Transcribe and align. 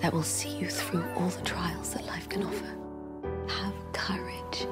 that 0.00 0.12
will 0.12 0.22
see 0.22 0.56
you 0.56 0.68
through 0.68 1.04
all 1.16 1.28
the 1.28 1.42
trials 1.42 1.92
that 1.92 2.06
life 2.06 2.28
can 2.28 2.42
offer. 2.42 2.76
Have 3.48 3.74
courage 3.92 4.66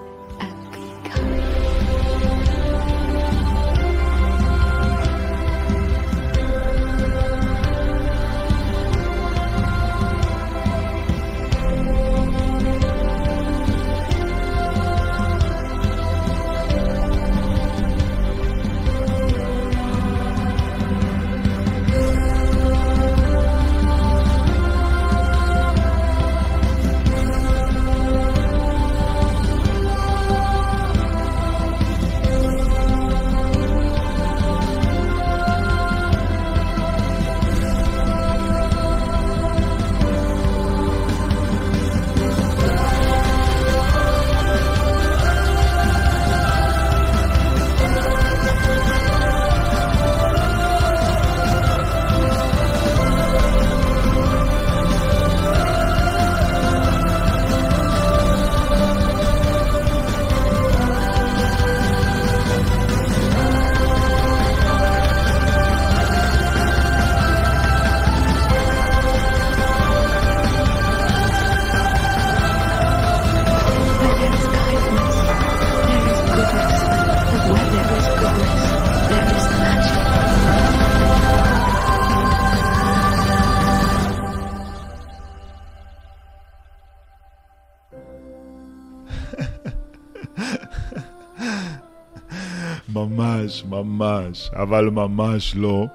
ממש, 93.83 94.51
אבל 94.55 94.91
ממש 94.91 95.55
לא. 95.57 95.87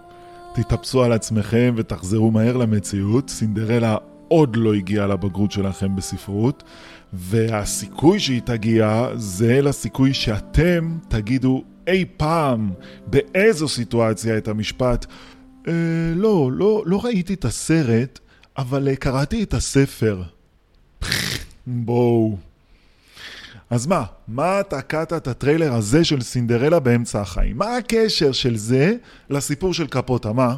תתאפסו 0.54 1.04
על 1.04 1.12
עצמכם 1.12 1.74
ותחזרו 1.78 2.32
מהר 2.32 2.58
למציאות. 2.58 3.30
סינדרלה 3.30 3.98
עוד 4.28 4.56
לא 4.56 4.74
הגיעה 4.74 5.08
לבגרות 5.08 5.52
שלכם 5.52 5.96
בספרות, 5.96 6.64
והסיכוי 7.14 8.20
שהיא 8.20 8.42
תגיע 8.42 9.08
זה 9.16 9.62
לסיכוי 9.62 10.14
שאתם 10.14 10.98
תגידו 11.08 11.64
אי 11.88 12.06
פעם 12.18 12.72
באיזו 13.08 13.68
סיטואציה 13.68 14.38
את 14.38 14.48
המשפט 14.48 15.06
אה, 15.68 15.74
לא, 16.16 16.52
לא, 16.54 16.84
לא 16.86 17.02
ראיתי 17.04 17.34
את 17.34 17.46
הסרט, 17.46 18.20
אבל 18.58 18.88
אה, 18.88 18.96
קראתי 18.96 19.44
את 19.44 19.54
הספר. 19.54 20.24
בואו. 21.68 22.38
אז 23.74 23.88
מה, 23.88 24.04
מה 24.28 24.62
תקעת 24.70 25.14
את 25.14 25.28
הטריילר 25.28 25.74
הזה 25.74 26.04
של 26.04 26.22
סינדרלה 26.22 26.80
באמצע 26.80 27.22
החיים? 27.22 27.58
מה 27.58 27.78
הקשר 27.78 28.32
של 28.32 28.58
זה 28.58 28.96
לסיפור 29.30 29.74
של 29.74 29.88
קפוטה? 29.88 30.34
מה? 30.34 30.56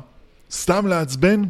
סתם 0.52 0.88
לעצבן? 0.88 1.42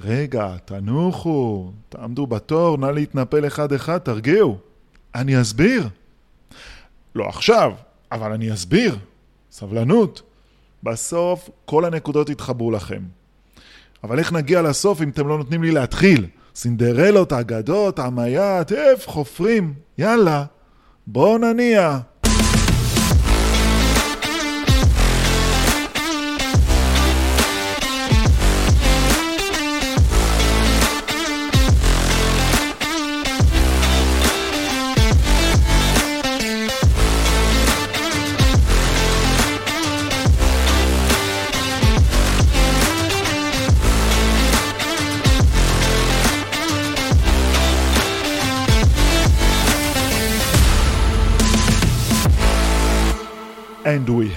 רגע, 0.00 0.56
תנוחו, 0.64 1.70
תעמדו 1.88 2.26
בתור, 2.26 2.78
נא 2.78 2.86
להתנפל 2.86 3.46
אחד-אחד, 3.46 3.98
תרגיעו. 3.98 4.58
אני 5.14 5.40
אסביר. 5.40 5.88
לא 7.14 7.28
עכשיו, 7.28 7.72
אבל 8.12 8.32
אני 8.32 8.52
אסביר. 8.52 8.98
סבלנות. 9.50 10.22
בסוף 10.82 11.50
כל 11.64 11.84
הנקודות 11.84 12.30
יתחברו 12.30 12.70
לכם. 12.70 13.02
אבל 14.04 14.18
איך 14.18 14.32
נגיע 14.32 14.62
לסוף 14.62 15.02
אם 15.02 15.08
אתם 15.08 15.28
לא 15.28 15.38
נותנים 15.38 15.62
לי 15.62 15.70
להתחיל? 15.70 16.26
סינדרלות, 16.54 17.32
אגדות, 17.32 17.98
עמיה, 17.98 18.64
טף, 18.64 19.04
חופרים. 19.06 19.74
יאללה, 19.98 20.44
בואו 21.06 21.38
נניע. 21.38 21.98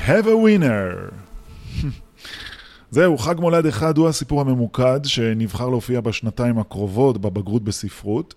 Have 0.07 0.25
a 0.25 0.35
winner. 0.45 1.13
זהו, 2.91 3.17
חג 3.17 3.35
מולד 3.39 3.65
אחד 3.65 3.97
הוא 3.97 4.07
הסיפור 4.07 4.41
הממוקד 4.41 4.99
שנבחר 5.03 5.69
להופיע 5.69 6.01
בשנתיים 6.01 6.59
הקרובות 6.59 7.17
בבגרות 7.17 7.63
בספרות. 7.63 8.33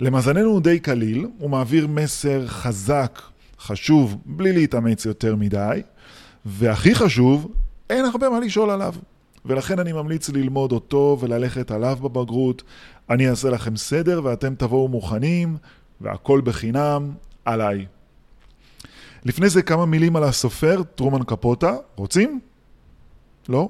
למזלנו 0.00 0.50
הוא 0.50 0.60
די 0.60 0.78
קליל, 0.78 1.26
הוא 1.38 1.50
מעביר 1.50 1.86
מסר 1.86 2.46
חזק, 2.46 3.22
חשוב, 3.58 4.16
בלי 4.26 4.52
להתאמץ 4.52 5.04
יותר 5.04 5.36
מדי, 5.36 5.82
והכי 6.46 6.94
חשוב, 6.94 7.52
אין 7.90 8.04
הרבה 8.04 8.30
מה 8.30 8.40
לשאול 8.40 8.70
עליו. 8.70 8.94
ולכן 9.46 9.78
אני 9.78 9.92
ממליץ 9.92 10.28
ללמוד 10.28 10.72
אותו 10.72 11.16
וללכת 11.20 11.70
עליו 11.70 11.98
בבגרות. 12.02 12.62
אני 13.10 13.30
אעשה 13.30 13.50
לכם 13.50 13.76
סדר 13.76 14.20
ואתם 14.24 14.54
תבואו 14.54 14.88
מוכנים, 14.88 15.56
והכל 16.00 16.40
בחינם, 16.44 17.10
עליי. 17.44 17.86
לפני 19.24 19.48
זה 19.48 19.62
כמה 19.62 19.86
מילים 19.86 20.16
על 20.16 20.24
הסופר, 20.24 20.82
טרומן 20.94 21.24
קפוטה. 21.24 21.76
רוצים? 21.96 22.40
לא? 23.48 23.68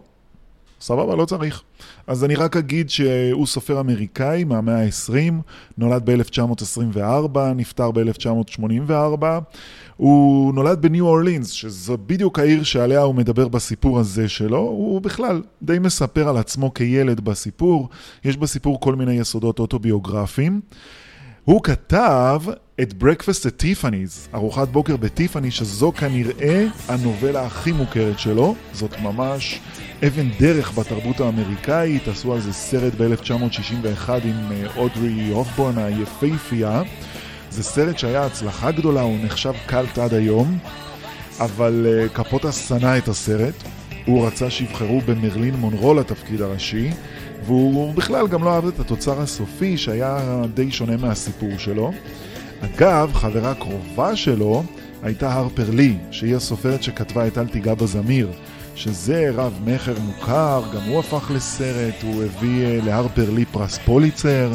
סבבה, 0.80 1.16
לא 1.16 1.24
צריך. 1.24 1.62
אז 2.06 2.24
אני 2.24 2.34
רק 2.34 2.56
אגיד 2.56 2.90
שהוא 2.90 3.46
סופר 3.46 3.80
אמריקאי 3.80 4.44
מהמאה 4.44 4.84
ה-20, 4.84 5.32
נולד 5.78 6.10
ב-1924, 6.10 7.38
נפטר 7.54 7.90
ב-1984. 7.90 9.24
הוא 9.96 10.54
נולד 10.54 10.82
בניו 10.82 11.06
אורלינס, 11.06 11.50
שזו 11.50 11.96
בדיוק 12.06 12.38
העיר 12.38 12.62
שעליה 12.62 13.00
הוא 13.00 13.14
מדבר 13.14 13.48
בסיפור 13.48 14.00
הזה 14.00 14.28
שלו. 14.28 14.58
הוא 14.58 15.00
בכלל 15.00 15.42
די 15.62 15.78
מספר 15.78 16.28
על 16.28 16.36
עצמו 16.36 16.74
כילד 16.74 17.20
בסיפור. 17.20 17.88
יש 18.24 18.36
בסיפור 18.36 18.80
כל 18.80 18.94
מיני 18.94 19.12
יסודות 19.12 19.58
אוטוביוגרפיים. 19.58 20.60
הוא 21.44 21.62
כתב 21.62 22.42
את 22.80 22.94
Breakfast 23.02 23.46
at 23.46 23.62
Tiffany's, 23.62 24.34
ארוחת 24.34 24.68
בוקר 24.68 24.96
בטיפאני, 24.96 25.50
שזו 25.50 25.92
כנראה 25.92 26.66
הנובלה 26.88 27.46
הכי 27.46 27.72
מוכרת 27.72 28.18
שלו. 28.18 28.54
זאת 28.72 29.00
ממש 29.00 29.60
אבן 30.06 30.28
דרך 30.40 30.78
בתרבות 30.78 31.20
האמריקאית, 31.20 32.08
עשו 32.08 32.34
על 32.34 32.40
זה 32.40 32.52
סרט 32.52 32.92
ב-1961 32.94 34.10
עם 34.24 34.52
אה, 34.52 34.66
אודרי 34.76 35.30
הופבורן 35.30 35.78
היפהפייה. 35.78 36.82
זה 37.50 37.62
סרט 37.62 37.98
שהיה 37.98 38.26
הצלחה 38.26 38.70
גדולה, 38.70 39.00
הוא 39.00 39.18
נחשב 39.22 39.52
קלט 39.66 39.98
עד 39.98 40.14
היום, 40.14 40.58
אבל 41.40 41.86
אה, 41.88 42.08
קפוטה 42.08 42.52
שנא 42.52 42.98
את 42.98 43.08
הסרט. 43.08 43.54
הוא 44.06 44.26
רצה 44.26 44.50
שיבחרו 44.50 45.00
במרלין 45.00 45.54
מונרו 45.54 45.94
לתפקיד 45.94 46.42
הראשי, 46.42 46.90
והוא 47.46 47.94
בכלל 47.94 48.28
גם 48.28 48.44
לא 48.44 48.54
אהב 48.54 48.66
את 48.66 48.80
התוצר 48.80 49.20
הסופי 49.20 49.78
שהיה 49.78 50.42
די 50.54 50.70
שונה 50.70 50.96
מהסיפור 50.96 51.50
שלו. 51.58 51.92
אגב, 52.60 53.10
חברה 53.14 53.54
קרובה 53.54 54.16
שלו 54.16 54.64
הייתה 55.02 55.32
הרפר 55.32 55.70
לי, 55.70 55.96
שהיא 56.10 56.36
הסופרת 56.36 56.82
שכתבה 56.82 57.26
את 57.26 57.38
אל 57.38 57.46
תיגע 57.46 57.74
בזמיר, 57.74 58.30
שזה 58.74 59.30
רב 59.34 59.58
מכר 59.64 59.94
מוכר, 59.98 60.62
גם 60.74 60.82
הוא 60.82 61.00
הפך 61.00 61.30
לסרט, 61.34 61.94
הוא 62.02 62.22
הביא 62.24 62.66
אה, 62.66 62.78
להרפר 62.84 63.30
לי 63.30 63.44
פרס 63.44 63.78
פוליצר. 63.78 64.52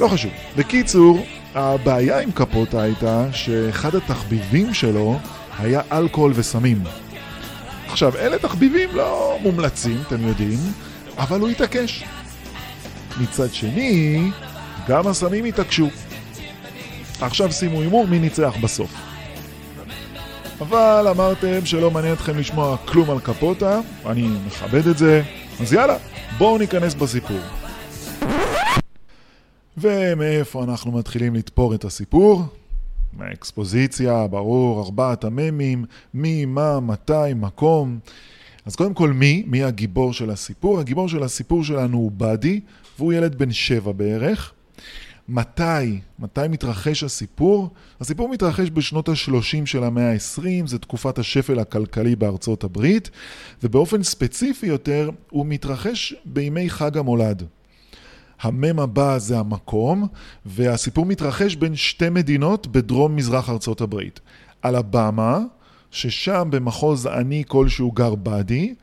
לא 0.00 0.08
חשוב. 0.08 0.30
בקיצור, 0.56 1.26
הבעיה 1.54 2.20
עם 2.20 2.30
קפוטה 2.32 2.82
הייתה 2.82 3.26
שאחד 3.32 3.94
התחביבים 3.94 4.74
שלו 4.74 5.18
היה 5.58 5.80
אלכוהול 5.92 6.32
וסמים. 6.34 6.82
עכשיו, 7.88 8.16
אלה 8.16 8.38
תחביבים 8.38 8.88
לא 8.92 9.38
מומלצים, 9.42 9.96
אתם 10.06 10.28
יודעים, 10.28 10.58
אבל 11.16 11.40
הוא 11.40 11.48
התעקש. 11.48 12.04
מצד 13.20 13.52
שני, 13.52 14.30
גם 14.88 15.06
הסמים 15.06 15.44
התעקשו. 15.44 15.88
עכשיו 17.20 17.52
שימו 17.52 17.80
הימור 17.80 18.06
מי 18.06 18.18
ניצח 18.18 18.54
בסוף. 18.62 18.94
אבל 20.60 21.06
אמרתם 21.10 21.66
שלא 21.66 21.90
מעניין 21.90 22.14
אתכם 22.14 22.38
לשמוע 22.38 22.76
כלום 22.76 23.10
על 23.10 23.20
קפוטה, 23.20 23.80
אני 24.06 24.28
מכבד 24.46 24.86
את 24.86 24.98
זה, 24.98 25.22
אז 25.60 25.72
יאללה, 25.72 25.96
בואו 26.38 26.58
ניכנס 26.58 26.94
בסיפור. 26.94 27.40
ומאיפה 29.78 30.64
אנחנו 30.64 30.92
מתחילים 30.92 31.34
לתפור 31.34 31.74
את 31.74 31.84
הסיפור? 31.84 32.42
מהאקספוזיציה, 33.12 34.26
ברור, 34.26 34.82
ארבעת 34.82 35.24
הממים, 35.24 35.84
מי, 36.14 36.44
מה, 36.44 36.80
מתי, 36.80 37.34
מקום. 37.36 37.98
אז 38.66 38.76
קודם 38.76 38.94
כל 38.94 39.12
מי? 39.12 39.44
מי 39.46 39.64
הגיבור 39.64 40.12
של 40.12 40.30
הסיפור? 40.30 40.80
הגיבור 40.80 41.08
של 41.08 41.22
הסיפור 41.22 41.64
שלנו 41.64 41.96
הוא 41.96 42.10
באדי, 42.10 42.60
והוא 42.98 43.12
ילד 43.12 43.38
בן 43.38 43.52
שבע 43.52 43.92
בערך. 43.92 44.52
מתי? 45.28 46.00
מתי 46.18 46.40
מתרחש 46.48 47.04
הסיפור? 47.04 47.70
הסיפור 48.00 48.28
מתרחש 48.28 48.70
בשנות 48.70 49.08
ה-30 49.08 49.66
של 49.66 49.84
המאה 49.84 50.12
ה-20, 50.12 50.66
זה 50.66 50.78
תקופת 50.78 51.18
השפל 51.18 51.58
הכלכלי 51.58 52.16
בארצות 52.16 52.64
הברית, 52.64 53.10
ובאופן 53.62 54.02
ספציפי 54.02 54.66
יותר, 54.66 55.10
הוא 55.30 55.46
מתרחש 55.46 56.14
בימי 56.24 56.70
חג 56.70 56.98
המולד. 56.98 57.42
המם 58.40 58.80
הבא 58.80 59.18
זה 59.18 59.38
המקום, 59.38 60.06
והסיפור 60.46 61.06
מתרחש 61.06 61.54
בין 61.54 61.76
שתי 61.76 62.08
מדינות 62.08 62.66
בדרום 62.66 63.16
מזרח 63.16 63.50
ארצות 63.50 63.80
הברית. 63.80 64.20
אלבמה, 64.64 65.40
ששם 65.96 66.48
במחוז 66.50 67.06
עני 67.06 67.44
כלשהו 67.48 67.92
גר 67.92 68.14
באדי, 68.14 68.74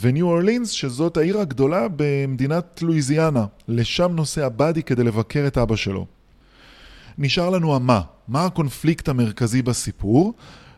וניו 0.00 0.26
אורלינס, 0.26 0.70
שזאת 0.70 1.16
העיר 1.16 1.38
הגדולה 1.38 1.86
במדינת 1.96 2.82
לואיזיאנה. 2.82 3.46
לשם 3.68 4.12
נוסע 4.12 4.48
באדי 4.48 4.82
כדי 4.82 5.04
לבקר 5.04 5.44
את 5.46 5.58
אבא 5.58 5.76
שלו. 5.76 6.06
נשאר 7.18 7.50
לנו 7.50 7.74
המה. 7.74 8.00
מה 8.28 8.44
הקונפליקט 8.44 9.08
המרכזי 9.08 9.62
בסיפור? 9.62 10.34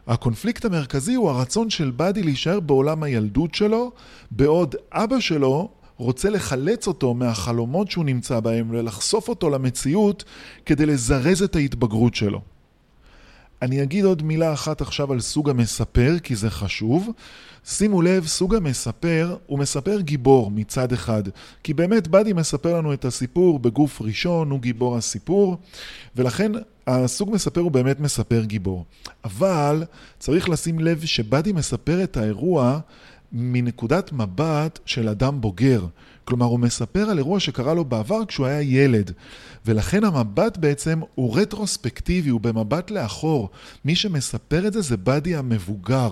הקונפליקט 0.07 0.65
המרכזי 0.65 1.15
הוא 1.15 1.31
הרצון 1.31 1.71
של 1.71 1.91
באדי 1.91 2.23
להישאר 2.23 2.61
בעולם 2.61 3.03
הילדות 3.03 3.55
שלו, 3.55 3.93
בעוד 4.31 4.75
אבא 4.93 5.21
שלו 5.21 5.71
רוצה 5.97 6.31
לחלץ 6.31 6.87
אותו 6.87 7.15
מהחלומות 7.15 7.91
שהוא 7.91 8.05
נמצא 8.05 8.41
בהם 8.41 8.67
ולחשוף 8.71 9.29
אותו 9.29 9.51
למציאות 9.51 10.25
כדי 10.67 10.87
לזרז 10.87 11.43
את 11.43 11.57
ההתבגרות 11.57 12.15
שלו. 12.15 12.41
אני 13.63 13.83
אגיד 13.83 14.05
עוד 14.05 14.23
מילה 14.23 14.53
אחת 14.53 14.81
עכשיו 14.81 15.13
על 15.13 15.21
סוג 15.21 15.51
המספר, 15.51 16.17
כי 16.23 16.37
זה 16.37 16.51
חשוב. 16.51 17.11
שימו 17.65 18.03
לב, 18.03 18.27
סוג 18.27 18.55
המספר 18.55 19.37
הוא 19.47 19.59
מספר 19.59 20.01
גיבור 20.01 20.51
מצד 20.51 20.93
אחד, 20.93 21.23
כי 21.63 21.75
באמת 21.75 22.09
באדי 22.09 22.33
מספר 22.33 22.77
לנו 22.77 22.93
את 22.93 23.05
הסיפור 23.05 23.59
בגוף 23.59 24.03
ראשון, 24.03 24.51
הוא 24.51 24.61
גיבור 24.61 24.97
הסיפור, 24.97 25.57
ולכן 26.17 26.53
הסוג 26.87 27.31
מספר 27.31 27.61
הוא 27.61 27.71
באמת 27.71 28.01
מספר 28.01 28.45
גיבור. 28.45 28.85
אבל 29.25 29.85
צריך 30.19 30.49
לשים 30.49 30.79
לב 30.79 31.05
שבאדי 31.05 31.53
מספר 31.53 32.03
את 32.03 32.17
האירוע 32.17 32.79
מנקודת 33.33 34.13
מבט 34.13 34.79
של 34.87 35.09
אדם 35.09 35.41
בוגר. 35.41 35.87
כלומר, 36.25 36.47
הוא 36.47 36.61
מספר 36.61 37.11
על 37.11 37.19
אירוע 37.19 37.41
שקרה 37.41 37.75
לו 37.75 37.85
בעבר 37.85 38.25
כשהוא 38.25 38.47
היה 38.47 38.63
ילד. 38.63 39.13
ולכן 39.67 40.05
המבט 40.05 40.57
בעצם 40.57 41.01
הוא 41.15 41.37
רטרוספקטיבי, 41.41 42.31
הוא 42.31 42.41
במבט 42.41 42.91
לאחור. 42.91 43.49
מי 43.85 43.95
שמספר 43.95 44.67
את 44.67 44.73
זה 44.73 44.81
זה 44.81 44.97
באדי 44.97 45.37
המבוגר. 45.37 46.11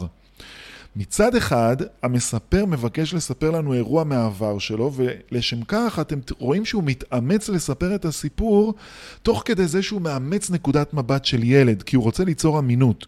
מצד 0.96 1.34
אחד, 1.34 1.76
המספר 2.02 2.66
מבקש 2.66 3.14
לספר 3.14 3.50
לנו 3.50 3.74
אירוע 3.74 4.04
מהעבר 4.04 4.58
שלו, 4.58 4.92
ולשם 4.94 5.62
כך 5.62 5.98
אתם 5.98 6.18
רואים 6.38 6.64
שהוא 6.64 6.82
מתאמץ 6.86 7.48
לספר 7.48 7.94
את 7.94 8.04
הסיפור, 8.04 8.74
תוך 9.22 9.42
כדי 9.44 9.66
זה 9.66 9.82
שהוא 9.82 10.00
מאמץ 10.00 10.50
נקודת 10.50 10.94
מבט 10.94 11.24
של 11.24 11.44
ילד, 11.44 11.82
כי 11.82 11.96
הוא 11.96 12.04
רוצה 12.04 12.24
ליצור 12.24 12.58
אמינות. 12.58 13.06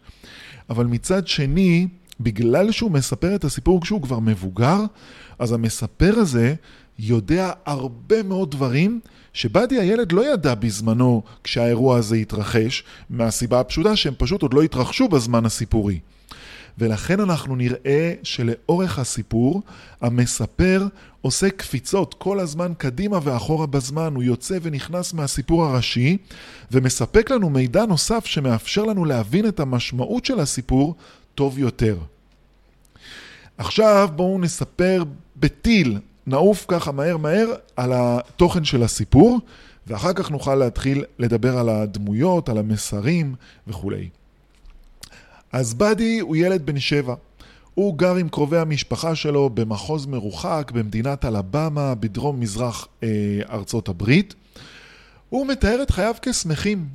אבל 0.70 0.87
מצד 0.87 1.29
שני, 1.29 1.88
בגלל 2.20 2.70
שהוא 2.70 2.91
מספר 2.91 3.35
את 3.35 3.44
הסיפור 3.44 3.81
כשהוא 3.81 4.02
כבר 4.02 4.19
מבוגר, 4.19 4.81
אז 5.38 5.52
המספר 5.52 6.14
הזה 6.19 6.55
יודע 7.00 7.52
הרבה 7.67 8.23
מאוד 8.23 8.50
דברים 8.50 9.00
שבאדי 9.32 9.81
הילד 9.81 10.12
לא 10.12 10.32
ידע 10.32 10.55
בזמנו 10.55 11.23
כשהאירוע 11.44 11.99
הזה 11.99 12.17
התרחש, 12.17 12.85
מהסיבה 13.11 13.61
הפשוטה 13.61 13.97
שהם 13.97 14.14
פשוט 14.19 14.43
עוד 14.43 14.55
לא 14.55 14.62
התרחשו 14.62 15.08
בזמן 15.08 15.47
הסיפורי. 15.47 16.00
ולכן 16.79 17.20
אנחנו 17.20 17.56
נראה 17.56 18.14
שלאורך 18.23 18.99
הסיפור 18.99 19.62
המספר 20.00 20.87
עושה 21.23 21.50
קפיצות 21.50 22.14
כל 22.14 22.41
הזמן 22.41 22.73
קדימה 22.79 23.19
ואחורה 23.23 23.67
בזמן, 23.67 24.14
הוא 24.14 24.23
יוצא 24.23 24.58
ונכנס 24.62 25.12
מהסיפור 25.12 25.64
הראשי 25.64 26.17
ומספק 26.70 27.31
לנו 27.31 27.50
מידע 27.50 27.87
נוסף 27.87 28.26
שמאפשר 28.26 28.85
לנו 28.85 29.05
להבין 29.05 29.49
את 29.49 29.61
המשמעות 29.61 30.25
של 30.25 30.41
הסיפור 30.41 30.94
טוב 31.35 31.58
יותר. 31.58 31.97
עכשיו 33.58 34.08
בואו 34.17 34.38
נספר 34.38 35.05
בטיל, 35.37 35.99
נעוף 36.27 36.65
ככה 36.69 36.93
מהר 36.93 37.17
מהר 37.17 37.47
על 37.77 37.93
התוכן 37.95 38.65
של 38.65 38.83
הסיפור 38.83 39.41
ואחר 39.87 40.13
כך 40.13 40.31
נוכל 40.31 40.55
להתחיל 40.55 41.05
לדבר 41.19 41.59
על 41.59 41.69
הדמויות, 41.69 42.49
על 42.49 42.59
המסרים 42.59 43.35
וכולי. 43.67 44.09
אז 45.53 45.75
באדי 45.75 46.19
הוא 46.19 46.37
ילד 46.37 46.67
בן 46.67 46.81
שבע. 46.81 47.15
הוא 47.75 47.99
גר 47.99 48.15
עם 48.15 48.29
קרובי 48.29 48.59
המשפחה 48.59 49.15
שלו 49.15 49.51
במחוז 49.51 50.07
מרוחק 50.07 50.71
במדינת 50.75 51.25
אלבמה 51.25 51.95
בדרום 51.95 52.41
מזרח 52.41 52.89
אה, 53.03 53.09
ארצות 53.51 53.89
הברית. 53.89 54.35
הוא 55.29 55.47
מתאר 55.47 55.83
את 55.83 55.91
חייו 55.91 56.15
כשמחים, 56.23 56.89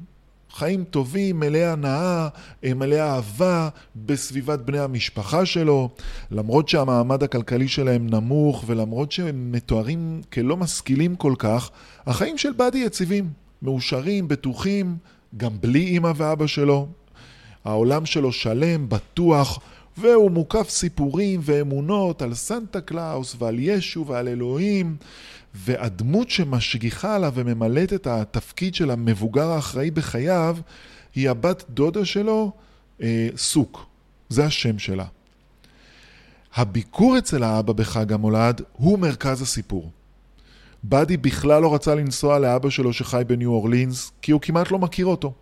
חיים 0.57 0.83
טובים, 0.83 1.39
מלאי 1.39 1.65
הנאה, 1.65 2.27
אה, 2.63 2.73
מלאי 2.73 3.01
אהבה 3.01 3.69
בסביבת 3.95 4.59
בני 4.59 4.79
המשפחה 4.79 5.45
שלו, 5.45 5.89
למרות 6.31 6.69
שהמעמד 6.69 7.23
הכלכלי 7.23 7.67
שלהם 7.67 8.07
נמוך 8.09 8.63
ולמרות 8.67 9.11
שהם 9.11 9.51
מתוארים 9.51 10.21
כלא 10.33 10.57
משכילים 10.57 11.15
כל 11.15 11.33
כך, 11.37 11.69
החיים 12.07 12.37
של 12.37 12.51
באדי 12.51 12.77
יציבים, 12.77 13.29
מאושרים, 13.61 14.27
בטוחים, 14.27 14.97
גם 15.37 15.51
בלי 15.61 15.97
אמא 15.97 16.11
ואבא 16.15 16.47
שלו, 16.47 16.87
העולם 17.65 18.05
שלו 18.05 18.31
שלם, 18.31 18.89
בטוח, 18.89 19.59
והוא 19.97 20.31
מוקף 20.31 20.69
סיפורים 20.69 21.39
ואמונות 21.43 22.21
על 22.21 22.33
סנטה 22.33 22.81
קלאוס 22.81 23.35
ועל 23.39 23.59
ישו 23.59 24.05
ועל 24.07 24.27
אלוהים, 24.27 24.95
והדמות 25.53 26.29
שמשגיחה 26.29 27.15
עליו 27.15 27.31
וממלאת 27.35 27.93
את 27.93 28.07
התפקיד 28.07 28.75
של 28.75 28.91
המבוגר 28.91 29.47
האחראי 29.47 29.91
בחייו, 29.91 30.57
היא 31.15 31.29
הבת 31.29 31.63
דודה 31.69 32.05
שלו, 32.05 32.51
אה, 33.01 33.27
סוק. 33.37 33.85
זה 34.29 34.45
השם 34.45 34.79
שלה. 34.79 35.05
הביקור 36.55 37.17
אצל 37.17 37.43
האבא 37.43 37.73
בחג 37.73 38.13
המולד 38.13 38.61
הוא 38.73 38.99
מרכז 38.99 39.41
הסיפור. 39.41 39.91
באדי 40.83 41.17
בכלל 41.17 41.61
לא 41.61 41.75
רצה 41.75 41.95
לנסוע 41.95 42.39
לאבא 42.39 42.69
שלו 42.69 42.93
שחי 42.93 43.21
בניו 43.27 43.51
אורלינס, 43.51 44.11
כי 44.21 44.31
הוא 44.31 44.41
כמעט 44.41 44.71
לא 44.71 44.79
מכיר 44.79 45.05
אותו. 45.05 45.33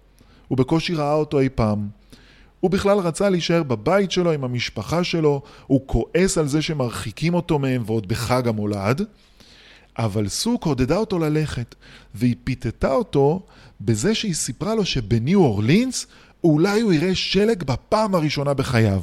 הוא 0.47 0.57
בקושי 0.57 0.95
ראה 0.95 1.13
אותו 1.13 1.39
אי 1.39 1.49
פעם. 1.55 1.87
הוא 2.63 2.71
בכלל 2.71 2.97
רצה 2.97 3.29
להישאר 3.29 3.63
בבית 3.63 4.11
שלו 4.11 4.31
עם 4.31 4.43
המשפחה 4.43 5.03
שלו, 5.03 5.41
הוא 5.67 5.81
כועס 5.85 6.37
על 6.37 6.47
זה 6.47 6.61
שמרחיקים 6.61 7.33
אותו 7.33 7.59
מהם 7.59 7.83
ועוד 7.85 8.07
בחג 8.07 8.47
המולד, 8.47 9.01
אבל 9.97 10.27
סוק 10.27 10.65
עודדה 10.65 10.97
אותו 10.97 11.19
ללכת, 11.19 11.75
והיא 12.15 12.35
פיתתה 12.43 12.91
אותו 12.91 13.45
בזה 13.81 14.15
שהיא 14.15 14.33
סיפרה 14.33 14.75
לו 14.75 14.85
שבניו 14.85 15.39
אורלינס 15.39 16.07
אולי 16.43 16.81
הוא 16.81 16.93
יראה 16.93 17.15
שלג 17.15 17.63
בפעם 17.63 18.15
הראשונה 18.15 18.53
בחייו. 18.53 19.01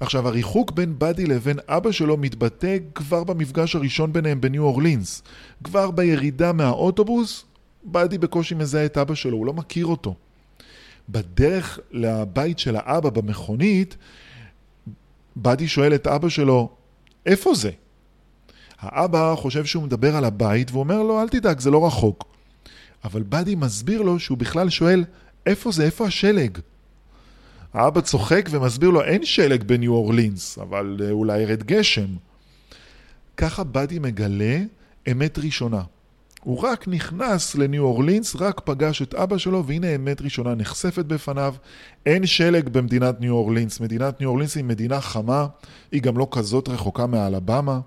עכשיו, 0.00 0.28
הריחוק 0.28 0.70
בין 0.70 0.98
באדי 0.98 1.26
לבין 1.26 1.58
אבא 1.68 1.92
שלו 1.92 2.16
מתבטא 2.16 2.76
כבר 2.94 3.24
במפגש 3.24 3.76
הראשון 3.76 4.12
ביניהם 4.12 4.40
בניו 4.40 4.62
אורלינס. 4.62 5.22
כבר 5.64 5.90
בירידה 5.90 6.52
מהאוטובוס, 6.52 7.44
באדי 7.84 8.18
בקושי 8.18 8.54
מזהה 8.54 8.84
את 8.84 8.98
אבא 8.98 9.14
שלו, 9.14 9.36
הוא 9.36 9.46
לא 9.46 9.52
מכיר 9.52 9.86
אותו. 9.86 10.14
בדרך 11.08 11.78
לבית 11.90 12.58
של 12.58 12.76
האבא 12.76 13.10
במכונית, 13.10 13.96
באדי 15.36 15.68
שואל 15.68 15.94
את 15.94 16.06
אבא 16.06 16.28
שלו, 16.28 16.70
איפה 17.26 17.54
זה? 17.54 17.70
האבא 18.78 19.34
חושב 19.36 19.64
שהוא 19.64 19.82
מדבר 19.82 20.16
על 20.16 20.24
הבית 20.24 20.70
ואומר 20.70 21.02
לו, 21.02 21.22
אל 21.22 21.28
תדאג, 21.28 21.60
זה 21.60 21.70
לא 21.70 21.86
רחוק. 21.86 22.24
אבל 23.04 23.22
באדי 23.22 23.54
מסביר 23.54 24.02
לו 24.02 24.18
שהוא 24.18 24.38
בכלל 24.38 24.70
שואל, 24.70 25.04
איפה 25.46 25.72
זה, 25.72 25.84
איפה 25.84 26.06
השלג? 26.06 26.58
האבא 27.74 28.00
צוחק 28.00 28.48
ומסביר 28.50 28.90
לו, 28.90 29.04
אין 29.04 29.24
שלג 29.24 29.62
בניו 29.62 29.92
אורלינס, 29.92 30.58
אבל 30.58 30.96
אה, 31.04 31.10
אולי 31.10 31.40
ירד 31.40 31.62
גשם. 31.62 32.06
ככה 33.36 33.64
באדי 33.64 33.98
מגלה 33.98 34.60
אמת 35.10 35.38
ראשונה. 35.38 35.82
הוא 36.44 36.60
רק 36.60 36.88
נכנס 36.88 37.54
לניו 37.54 37.82
אורלינס, 37.82 38.36
רק 38.36 38.60
פגש 38.64 39.02
את 39.02 39.14
אבא 39.14 39.38
שלו, 39.38 39.66
והנה 39.66 39.94
אמת 39.94 40.22
ראשונה 40.22 40.54
נחשפת 40.54 41.04
בפניו. 41.04 41.54
אין 42.06 42.26
שלג 42.26 42.68
במדינת 42.68 43.20
ניו 43.20 43.32
אורלינס. 43.32 43.80
מדינת 43.80 44.20
ניו 44.20 44.28
אורלינס 44.28 44.56
היא 44.56 44.64
מדינה 44.64 45.00
חמה, 45.00 45.46
היא 45.92 46.02
גם 46.02 46.18
לא 46.18 46.28
כזאת 46.30 46.68
רחוקה 46.68 47.06
מאלבמה. 47.06 47.80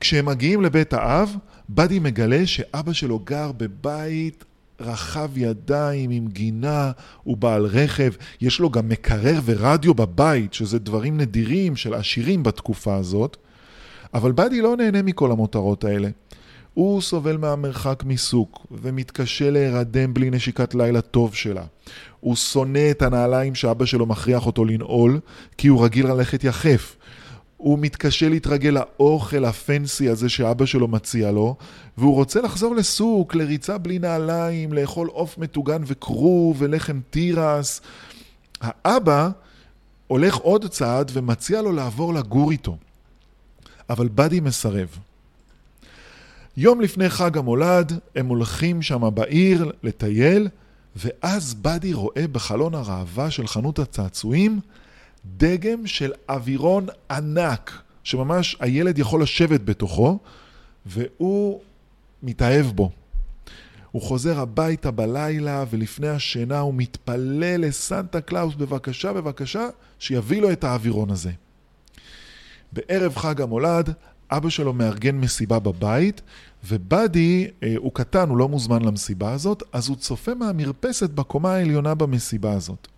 כשהם 0.00 0.26
מגיעים 0.26 0.62
לבית 0.62 0.92
האב, 0.92 1.36
באדי 1.68 1.98
מגלה 1.98 2.46
שאבא 2.46 2.92
שלו 2.92 3.18
גר 3.18 3.52
בבית 3.52 4.44
רחב 4.80 5.38
ידיים 5.38 6.10
עם 6.10 6.28
גינה, 6.28 6.90
הוא 7.22 7.36
בעל 7.36 7.66
רכב, 7.66 8.12
יש 8.40 8.60
לו 8.60 8.70
גם 8.70 8.88
מקרר 8.88 9.40
ורדיו 9.44 9.94
בבית, 9.94 10.54
שזה 10.54 10.78
דברים 10.78 11.16
נדירים 11.16 11.76
של 11.76 11.94
עשירים 11.94 12.42
בתקופה 12.42 12.96
הזאת, 12.96 13.36
אבל 14.14 14.32
באדי 14.32 14.60
לא 14.60 14.76
נהנה 14.76 15.02
מכל 15.02 15.32
המותרות 15.32 15.84
האלה. 15.84 16.08
הוא 16.78 17.00
סובל 17.00 17.36
מהמרחק 17.36 18.02
מסוק, 18.06 18.66
ומתקשה 18.70 19.50
להירדם 19.50 20.14
בלי 20.14 20.30
נשיקת 20.30 20.74
לילה 20.74 21.00
טוב 21.00 21.34
שלה. 21.34 21.64
הוא 22.20 22.36
שונא 22.36 22.90
את 22.90 23.02
הנעליים 23.02 23.54
שאבא 23.54 23.84
שלו 23.84 24.06
מכריח 24.06 24.46
אותו 24.46 24.64
לנעול, 24.64 25.20
כי 25.56 25.68
הוא 25.68 25.84
רגיל 25.84 26.06
ללכת 26.06 26.44
יחף. 26.44 26.96
הוא 27.56 27.78
מתקשה 27.78 28.28
להתרגל 28.28 28.70
לאוכל 28.70 29.44
הפנסי 29.44 30.08
הזה 30.08 30.28
שאבא 30.28 30.66
שלו 30.66 30.88
מציע 30.88 31.30
לו, 31.30 31.56
והוא 31.98 32.14
רוצה 32.14 32.40
לחזור 32.40 32.74
לסוק, 32.74 33.34
לריצה 33.34 33.78
בלי 33.78 33.98
נעליים, 33.98 34.72
לאכול 34.72 35.08
עוף 35.08 35.38
מטוגן 35.38 35.82
וכרוב 35.86 36.56
ולחם 36.58 37.00
תירס. 37.10 37.80
האבא 38.60 39.30
הולך 40.06 40.36
עוד 40.36 40.66
צעד 40.66 41.10
ומציע 41.14 41.62
לו 41.62 41.72
לעבור 41.72 42.14
לגור 42.14 42.50
איתו. 42.50 42.76
אבל 43.90 44.08
באדי 44.08 44.40
מסרב. 44.40 45.07
יום 46.60 46.80
לפני 46.80 47.08
חג 47.08 47.38
המולד 47.38 47.92
הם 48.16 48.26
הולכים 48.26 48.82
שם 48.82 49.10
בעיר 49.14 49.72
לטייל, 49.82 50.48
ואז 50.96 51.54
באדי 51.54 51.92
רואה 51.92 52.24
בחלון 52.32 52.74
הראווה 52.74 53.30
של 53.30 53.46
חנות 53.46 53.78
הצעצועים 53.78 54.60
דגם 55.36 55.86
של 55.86 56.12
אווירון 56.28 56.86
ענק, 57.10 57.82
שממש 58.04 58.56
הילד 58.60 58.98
יכול 58.98 59.22
לשבת 59.22 59.60
בתוכו, 59.60 60.18
והוא 60.86 61.60
מתאהב 62.22 62.66
בו. 62.66 62.90
הוא 63.90 64.02
חוזר 64.02 64.40
הביתה 64.40 64.90
בלילה, 64.90 65.64
ולפני 65.70 66.08
השינה 66.08 66.58
הוא 66.58 66.74
מתפלל 66.74 67.66
לסנטה 67.66 68.20
קלאוס, 68.20 68.54
בבקשה, 68.54 69.12
בבקשה, 69.12 69.68
שיביא 69.98 70.40
לו 70.40 70.52
את 70.52 70.64
האווירון 70.64 71.10
הזה. 71.10 71.30
בערב 72.72 73.16
חג 73.16 73.40
המולד, 73.40 73.94
אבא 74.30 74.48
שלו 74.48 74.72
מארגן 74.72 75.16
מסיבה 75.16 75.58
בבית, 75.58 76.20
ובאדי, 76.64 77.48
אה, 77.62 77.74
הוא 77.76 77.92
קטן, 77.94 78.28
הוא 78.28 78.38
לא 78.38 78.48
מוזמן 78.48 78.82
למסיבה 78.82 79.32
הזאת, 79.32 79.62
אז 79.72 79.88
הוא 79.88 79.96
צופה 79.96 80.34
מהמרפסת 80.34 81.10
בקומה 81.10 81.54
העליונה 81.54 81.94
במסיבה 81.94 82.52
הזאת. 82.52 82.88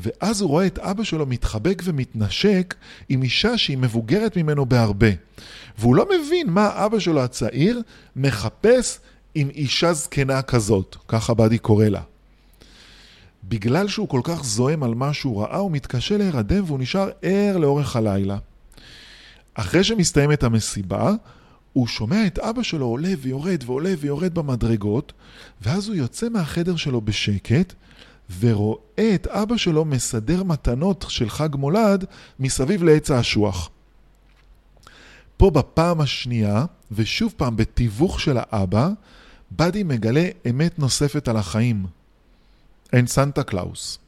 ואז 0.00 0.40
הוא 0.40 0.50
רואה 0.50 0.66
את 0.66 0.78
אבא 0.78 1.04
שלו 1.04 1.26
מתחבק 1.26 1.82
ומתנשק 1.84 2.74
עם 3.08 3.22
אישה 3.22 3.58
שהיא 3.58 3.78
מבוגרת 3.78 4.36
ממנו 4.36 4.66
בהרבה. 4.66 5.10
והוא 5.78 5.96
לא 5.96 6.06
מבין 6.06 6.50
מה 6.50 6.86
אבא 6.86 6.98
שלו 6.98 7.20
הצעיר 7.20 7.82
מחפש 8.16 8.98
עם 9.34 9.48
אישה 9.50 9.92
זקנה 9.92 10.42
כזאת, 10.42 10.96
ככה 11.08 11.34
באדי 11.34 11.58
קורא 11.58 11.84
לה. 11.84 12.00
בגלל 13.44 13.88
שהוא 13.88 14.08
כל 14.08 14.20
כך 14.24 14.44
זועם 14.44 14.82
על 14.82 14.94
מה 14.94 15.12
שהוא 15.12 15.42
ראה, 15.42 15.56
הוא 15.56 15.70
מתקשה 15.70 16.16
להירדם 16.16 16.64
והוא 16.66 16.78
נשאר 16.78 17.10
ער 17.22 17.56
לאורך 17.56 17.96
הלילה. 17.96 18.38
אחרי 19.60 19.84
שמסתיימת 19.84 20.42
המסיבה, 20.42 21.12
הוא 21.72 21.86
שומע 21.86 22.26
את 22.26 22.38
אבא 22.38 22.62
שלו 22.62 22.86
עולה 22.86 23.12
ויורד 23.18 23.64
ועולה 23.66 23.94
ויורד 23.98 24.34
במדרגות, 24.34 25.12
ואז 25.62 25.88
הוא 25.88 25.96
יוצא 25.96 26.28
מהחדר 26.28 26.76
שלו 26.76 27.00
בשקט, 27.00 27.74
ורואה 28.40 29.14
את 29.14 29.26
אבא 29.26 29.56
שלו 29.56 29.84
מסדר 29.84 30.42
מתנות 30.42 31.04
של 31.08 31.30
חג 31.30 31.48
מולד 31.56 32.04
מסביב 32.40 32.82
לעץ 32.82 33.10
האשוח. 33.10 33.70
פה 35.36 35.50
בפעם 35.50 36.00
השנייה, 36.00 36.64
ושוב 36.92 37.34
פעם 37.36 37.56
בתיווך 37.56 38.20
של 38.20 38.36
האבא, 38.40 38.88
באדי 39.50 39.82
מגלה 39.82 40.28
אמת 40.50 40.78
נוספת 40.78 41.28
על 41.28 41.36
החיים. 41.36 41.86
אין 42.92 43.06
סנטה 43.06 43.42
קלאוס. 43.42 43.98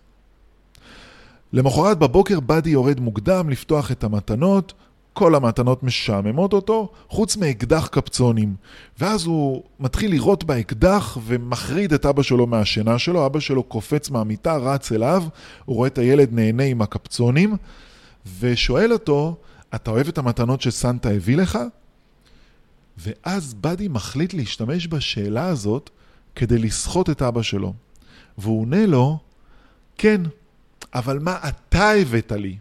למחרת 1.52 1.98
בבוקר 1.98 2.40
באדי 2.40 2.70
יורד 2.70 3.00
מוקדם 3.00 3.50
לפתוח 3.50 3.92
את 3.92 4.04
המתנות, 4.04 4.72
כל 5.12 5.34
המתנות 5.34 5.82
משעממות 5.82 6.52
אותו, 6.52 6.92
חוץ 7.08 7.36
מאקדח 7.36 7.86
קפצונים. 7.86 8.54
ואז 8.98 9.24
הוא 9.24 9.62
מתחיל 9.80 10.10
לירות 10.10 10.44
באקדח 10.44 11.18
ומחריד 11.26 11.92
את 11.92 12.06
אבא 12.06 12.22
שלו 12.22 12.46
מהשינה 12.46 12.98
שלו, 12.98 13.26
אבא 13.26 13.40
שלו 13.40 13.62
קופץ 13.62 14.10
מהמיטה, 14.10 14.56
רץ 14.56 14.92
אליו, 14.92 15.24
הוא 15.64 15.76
רואה 15.76 15.88
את 15.88 15.98
הילד 15.98 16.32
נהנה 16.32 16.62
עם 16.62 16.82
הקפצונים, 16.82 17.56
ושואל 18.40 18.92
אותו, 18.92 19.36
אתה 19.74 19.90
אוהב 19.90 20.08
את 20.08 20.18
המתנות 20.18 20.60
שסנטה 20.60 21.10
הביא 21.10 21.36
לך? 21.36 21.58
ואז 22.98 23.54
באדי 23.54 23.88
מחליט 23.88 24.34
להשתמש 24.34 24.86
בשאלה 24.86 25.46
הזאת 25.46 25.90
כדי 26.36 26.58
לסחוט 26.58 27.10
את 27.10 27.22
אבא 27.22 27.42
שלו. 27.42 27.74
והוא 28.38 28.60
עונה 28.60 28.86
לו, 28.86 29.18
כן, 29.98 30.20
אבל 30.94 31.18
מה 31.18 31.38
אתה 31.48 31.90
הבאת 31.90 32.32
לי? 32.32 32.56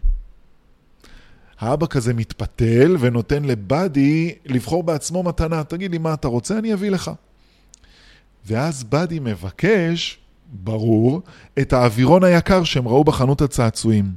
האבא 1.60 1.86
כזה 1.86 2.14
מתפתל 2.14 2.96
ונותן 3.00 3.44
לבאדי 3.44 4.34
לבחור 4.46 4.82
בעצמו 4.82 5.22
מתנה. 5.22 5.64
תגיד 5.64 5.90
לי 5.90 5.98
מה 5.98 6.14
אתה 6.14 6.28
רוצה, 6.28 6.58
אני 6.58 6.74
אביא 6.74 6.90
לך. 6.90 7.10
ואז 8.46 8.84
באדי 8.84 9.18
מבקש, 9.18 10.18
ברור, 10.52 11.22
את 11.58 11.72
האווירון 11.72 12.24
היקר 12.24 12.64
שהם 12.64 12.88
ראו 12.88 13.04
בחנות 13.04 13.42
הצעצועים. 13.42 14.12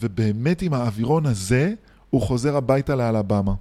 ובאמת 0.00 0.62
עם 0.62 0.74
האווירון 0.74 1.26
הזה 1.26 1.72
הוא 2.10 2.22
חוזר 2.22 2.56
הביתה 2.56 2.94
לאלבמה. 2.94 3.54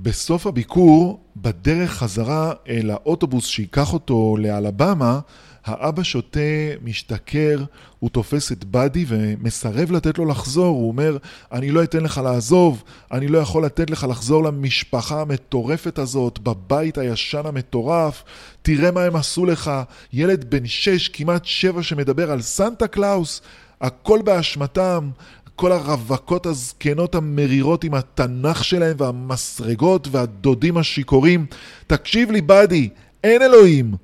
בסוף 0.00 0.46
הביקור, 0.46 1.20
בדרך 1.36 1.90
חזרה 1.90 2.52
אל 2.68 2.90
האוטובוס 2.90 3.46
שייקח 3.46 3.92
אותו 3.92 4.36
לאלבמה, 4.38 5.20
האבא 5.64 6.02
שותה, 6.02 6.40
משתכר, 6.82 7.64
הוא 7.98 8.10
תופס 8.10 8.52
את 8.52 8.64
באדי 8.64 9.04
ומסרב 9.08 9.92
לתת 9.92 10.18
לו 10.18 10.24
לחזור. 10.24 10.76
הוא 10.76 10.88
אומר, 10.88 11.16
אני 11.52 11.70
לא 11.70 11.82
אתן 11.82 12.00
לך 12.00 12.20
לעזוב, 12.24 12.82
אני 13.12 13.28
לא 13.28 13.38
יכול 13.38 13.64
לתת 13.64 13.90
לך 13.90 14.06
לחזור 14.10 14.44
למשפחה 14.44 15.20
המטורפת 15.20 15.98
הזאת, 15.98 16.38
בבית 16.38 16.98
הישן 16.98 17.42
המטורף. 17.44 18.24
תראה 18.62 18.90
מה 18.90 19.02
הם 19.04 19.16
עשו 19.16 19.46
לך. 19.46 19.70
ילד 20.12 20.50
בן 20.50 20.66
שש, 20.66 21.08
כמעט 21.08 21.44
שבע, 21.44 21.82
שמדבר 21.82 22.30
על 22.30 22.42
סנטה 22.42 22.86
קלאוס. 22.86 23.42
הכל 23.80 24.22
באשמתם, 24.24 25.10
כל 25.56 25.72
הרווקות 25.72 26.46
הזקנות 26.46 27.14
המרירות 27.14 27.84
עם 27.84 27.94
התנ"ך 27.94 28.64
שלהם 28.64 28.96
והמסרגות 28.98 30.08
והדודים 30.10 30.76
השיכורים. 30.76 31.46
תקשיב 31.86 32.30
לי, 32.30 32.40
באדי, 32.40 32.88
אין 33.24 33.42
אלוהים. 33.42 33.94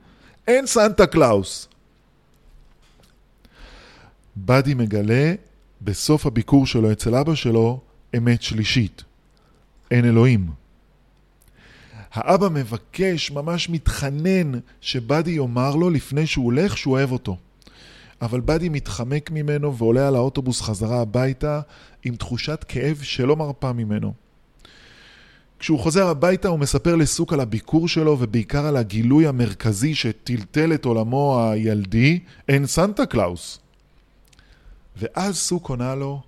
אין 0.49 0.67
סנטה 0.67 1.07
קלאוס. 1.07 1.69
באדי 4.37 4.75
מגלה 4.75 5.35
בסוף 5.83 6.27
הביקור 6.27 6.67
שלו 6.67 6.93
אצל 6.93 7.15
אבא 7.15 7.35
שלו 7.35 7.81
אמת 8.17 8.43
שלישית. 8.43 9.05
אין 9.91 10.05
אלוהים. 10.05 10.47
האבא 12.13 12.49
מבקש, 12.49 13.31
ממש 13.31 13.69
מתחנן, 13.69 14.53
שבאדי 14.81 15.31
יאמר 15.31 15.77
לו 15.77 15.91
לפני 15.91 16.27
שהוא 16.27 16.45
הולך 16.45 16.79
שהוא 16.79 16.95
אוהב 16.95 17.13
אותו. 17.13 17.37
אבל 18.23 18.41
באדי 18.41 18.69
מתחמק 18.69 19.31
ממנו 19.31 19.77
ועולה 19.77 20.09
על 20.09 20.15
האוטובוס 20.15 20.61
חזרה 20.61 21.01
הביתה 21.01 21.61
עם 22.05 22.17
תחושת 22.17 22.65
כאב 22.69 23.01
שלא 23.03 23.37
מרפה 23.37 23.73
ממנו. 23.73 24.28
כשהוא 25.59 25.79
חוזר 25.79 26.09
הביתה 26.09 26.49
הוא 26.49 26.59
מספר 26.59 26.97
לסוק 26.97 27.33
על 27.33 27.41
הביקור 27.41 27.89
שלו 27.89 28.17
ובעיקר 28.21 28.67
על 28.67 28.77
הגילוי 28.77 29.27
המרכזי 29.27 29.95
שטלטל 29.95 30.75
את 30.75 30.85
עולמו 30.85 31.51
הילדי, 31.51 32.21
אין 32.49 32.67
סנטה 32.67 33.07
קלאוס. 33.07 33.59
ואז 34.97 35.37
סוק 35.37 35.69
עונה 35.69 35.95
לו, 35.95 36.23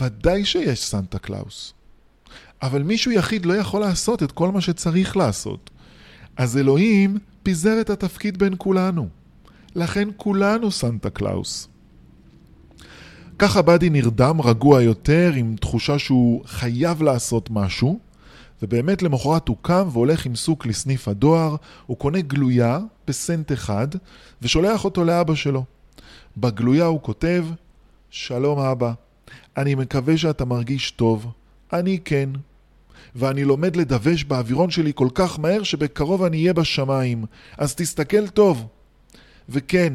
ודאי 0.00 0.44
שיש 0.44 0.84
סנטה 0.84 1.18
קלאוס. 1.18 1.74
אבל 2.62 2.82
מישהו 2.82 3.12
יחיד 3.12 3.46
לא 3.46 3.52
יכול 3.52 3.80
לעשות 3.80 4.22
את 4.22 4.32
כל 4.32 4.50
מה 4.50 4.60
שצריך 4.60 5.16
לעשות. 5.16 5.70
אז 6.36 6.56
אלוהים 6.56 7.18
פיזר 7.42 7.80
את 7.80 7.90
התפקיד 7.90 8.38
בין 8.38 8.54
כולנו. 8.58 9.08
לכן 9.74 10.08
כולנו 10.16 10.70
סנטה 10.70 11.10
קלאוס. 11.10 11.68
ככה 13.38 13.62
באדי 13.62 13.90
נרדם 13.90 14.40
רגוע 14.40 14.82
יותר 14.82 15.32
עם 15.36 15.56
תחושה 15.60 15.98
שהוא 15.98 16.42
חייב 16.46 17.02
לעשות 17.02 17.50
משהו, 17.50 17.98
ובאמת 18.64 19.02
למחרת 19.02 19.48
הוא 19.48 19.56
קם 19.62 19.88
והולך 19.92 20.26
עם 20.26 20.36
סוק 20.36 20.66
לסניף 20.66 21.08
הדואר, 21.08 21.56
הוא 21.86 21.96
קונה 21.96 22.20
גלויה 22.20 22.78
בסנט 23.06 23.52
אחד, 23.52 23.88
ושולח 24.42 24.84
אותו 24.84 25.04
לאבא 25.04 25.34
שלו. 25.34 25.64
בגלויה 26.36 26.84
הוא 26.84 27.02
כותב, 27.02 27.46
שלום 28.10 28.58
אבא, 28.58 28.92
אני 29.56 29.74
מקווה 29.74 30.16
שאתה 30.16 30.44
מרגיש 30.44 30.90
טוב. 30.90 31.32
אני 31.72 31.98
כן. 32.04 32.30
ואני 33.14 33.44
לומד 33.44 33.76
לדווש 33.76 34.24
באווירון 34.24 34.70
שלי 34.70 34.92
כל 34.94 35.08
כך 35.14 35.38
מהר 35.38 35.62
שבקרוב 35.62 36.22
אני 36.22 36.36
אהיה 36.36 36.52
בשמיים. 36.52 37.24
אז 37.58 37.74
תסתכל 37.74 38.28
טוב. 38.28 38.66
וכן, 39.48 39.92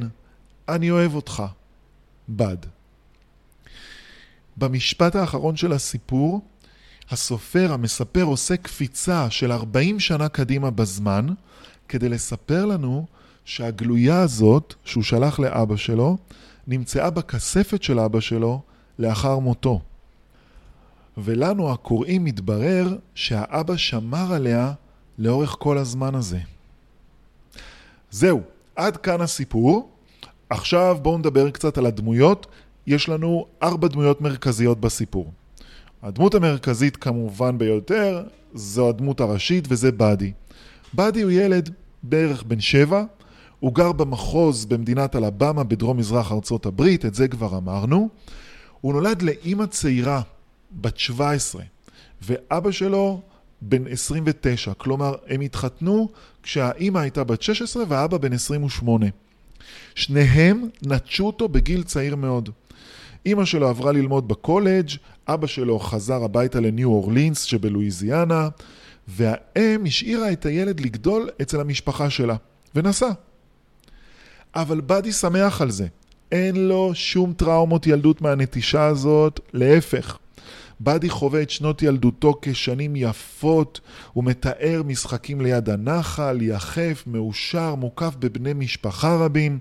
אני 0.69 0.91
אוהב 0.91 1.15
אותך. 1.15 1.43
בד. 2.29 2.57
במשפט 4.57 5.15
האחרון 5.15 5.55
של 5.55 5.73
הסיפור, 5.73 6.41
הסופר, 7.11 7.73
המספר, 7.73 8.23
עושה 8.23 8.57
קפיצה 8.57 9.29
של 9.29 9.51
40 9.51 9.99
שנה 9.99 10.29
קדימה 10.29 10.71
בזמן, 10.71 11.27
כדי 11.87 12.09
לספר 12.09 12.65
לנו 12.65 13.05
שהגלויה 13.45 14.21
הזאת, 14.21 14.73
שהוא 14.85 15.03
שלח 15.03 15.39
לאבא 15.39 15.75
שלו, 15.75 16.17
נמצאה 16.67 17.09
בכספת 17.09 17.83
של 17.83 17.99
אבא 17.99 18.19
שלו 18.19 18.61
לאחר 18.99 19.39
מותו. 19.39 19.81
ולנו 21.17 21.71
הקוראים 21.71 22.23
מתברר 22.23 22.97
שהאבא 23.15 23.77
שמר 23.77 24.33
עליה 24.33 24.73
לאורך 25.17 25.55
כל 25.59 25.77
הזמן 25.77 26.15
הזה. 26.15 26.39
זהו, 28.11 28.41
עד 28.75 28.97
כאן 28.97 29.21
הסיפור. 29.21 29.89
עכשיו 30.49 30.97
בואו 31.01 31.17
נדבר 31.17 31.49
קצת 31.49 31.77
על 31.77 31.85
הדמויות. 31.85 32.47
יש 32.87 33.09
לנו 33.09 33.45
ארבע 33.63 33.87
דמויות 33.87 34.21
מרכזיות 34.21 34.79
בסיפור. 34.79 35.31
הדמות 36.03 36.35
המרכזית 36.35 36.97
כמובן 36.97 37.57
ביותר 37.57 38.23
זו 38.53 38.89
הדמות 38.89 39.19
הראשית 39.19 39.65
וזה 39.69 39.91
באדי. 39.91 40.31
באדי 40.93 41.21
הוא 41.21 41.31
ילד 41.31 41.69
בערך 42.03 42.43
בן 42.43 42.59
שבע, 42.59 43.03
הוא 43.59 43.75
גר 43.75 43.91
במחוז 43.91 44.65
במדינת 44.65 45.15
אלבמה 45.15 45.63
בדרום 45.63 45.97
מזרח 45.97 46.31
ארצות 46.31 46.65
הברית, 46.65 47.05
את 47.05 47.15
זה 47.15 47.27
כבר 47.27 47.57
אמרנו. 47.57 48.09
הוא 48.81 48.93
נולד 48.93 49.21
לאימא 49.21 49.65
צעירה, 49.65 50.21
בת 50.71 50.97
17, 50.97 51.61
ואבא 52.21 52.71
שלו 52.71 53.21
בן 53.61 53.87
29, 53.87 54.73
כלומר 54.73 55.15
הם 55.27 55.41
התחתנו 55.41 56.09
כשהאימא 56.43 56.99
הייתה 56.99 57.23
בת 57.23 57.41
16 57.41 57.83
והאבא 57.87 58.17
בן 58.17 58.33
28. 58.33 59.05
שניהם 59.95 60.69
נטשו 60.81 61.25
אותו 61.25 61.49
בגיל 61.49 61.83
צעיר 61.83 62.15
מאוד. 62.15 62.49
אימא 63.25 63.45
שלו 63.45 63.67
עברה 63.67 63.91
ללמוד 63.91 64.27
בקולג', 64.27 64.89
אבא 65.33 65.47
שלו 65.47 65.79
חזר 65.79 66.23
הביתה 66.23 66.59
לניו 66.59 66.89
אורלינס 66.89 67.41
שבלואיזיאנה, 67.41 68.49
והאם 69.07 69.85
השאירה 69.85 70.31
את 70.31 70.45
הילד 70.45 70.79
לגדול 70.79 71.29
אצל 71.41 71.61
המשפחה 71.61 72.09
שלה, 72.09 72.35
ונסע. 72.75 73.09
אבל 74.55 74.81
באדי 74.81 75.11
שמח 75.11 75.61
על 75.61 75.71
זה. 75.71 75.87
אין 76.31 76.55
לו 76.67 76.91
שום 76.93 77.33
טראומות 77.33 77.87
ילדות 77.87 78.21
מהנטישה 78.21 78.85
הזאת, 78.85 79.39
להפך. 79.53 80.17
באדי 80.79 81.09
חווה 81.09 81.41
את 81.41 81.49
שנות 81.49 81.81
ילדותו 81.81 82.33
כשנים 82.41 82.95
יפות, 82.95 83.81
הוא 84.13 84.23
מתאר 84.23 84.81
משחקים 84.85 85.41
ליד 85.41 85.69
הנחל, 85.69 86.41
יחף, 86.41 87.03
מאושר, 87.07 87.75
מוקף 87.75 88.15
בבני 88.19 88.53
משפחה 88.53 89.15
רבים, 89.15 89.59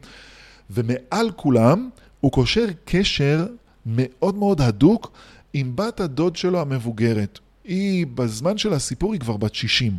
ומעל 0.71 1.31
כולם 1.37 1.89
הוא 2.21 2.33
קושר 2.33 2.67
קשר 2.85 3.47
מאוד 3.87 4.35
מאוד 4.35 4.61
הדוק 4.61 5.13
עם 5.53 5.77
בת 5.77 6.01
הדוד 6.01 6.37
שלו 6.37 6.61
המבוגרת. 6.61 7.39
היא, 7.65 8.07
בזמן 8.15 8.59
של 8.59 8.73
הסיפור 8.73 9.13
היא 9.13 9.21
כבר 9.21 9.37
בת 9.37 9.55
60. 9.55 9.93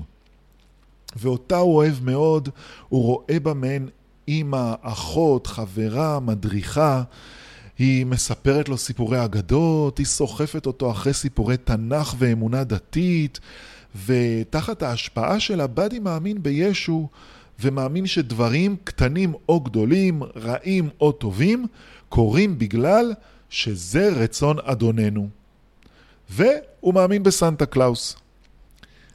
ואותה 1.15 1.57
הוא 1.57 1.75
אוהב 1.75 2.03
מאוד, 2.03 2.49
הוא 2.89 3.03
רואה 3.03 3.39
בה 3.39 3.53
מעין 3.53 3.89
אימא, 4.27 4.73
אחות, 4.81 5.47
חברה, 5.47 6.19
מדריכה. 6.19 7.03
היא 7.79 8.05
מספרת 8.05 8.69
לו 8.69 8.77
סיפורי 8.77 9.25
אגדות, 9.25 9.97
היא 9.97 10.05
סוחפת 10.05 10.65
אותו 10.65 10.91
אחרי 10.91 11.13
סיפורי 11.13 11.57
תנ"ך 11.57 12.15
ואמונה 12.17 12.63
דתית, 12.63 13.39
ותחת 14.05 14.83
ההשפעה 14.83 15.39
שלה 15.39 15.67
באדי 15.67 15.99
מאמין 15.99 16.43
בישו, 16.43 17.07
ומאמין 17.59 18.07
שדברים 18.07 18.75
קטנים 18.83 19.33
או 19.49 19.59
גדולים, 19.59 20.23
רעים 20.35 20.89
או 21.01 21.11
טובים, 21.11 21.65
קורים 22.09 22.59
בגלל 22.59 23.13
שזה 23.49 24.09
רצון 24.09 24.57
אדוננו. 24.63 25.38
והוא 26.29 26.93
מאמין 26.93 27.23
בסנטה 27.23 27.65
קלאוס. 27.65 28.15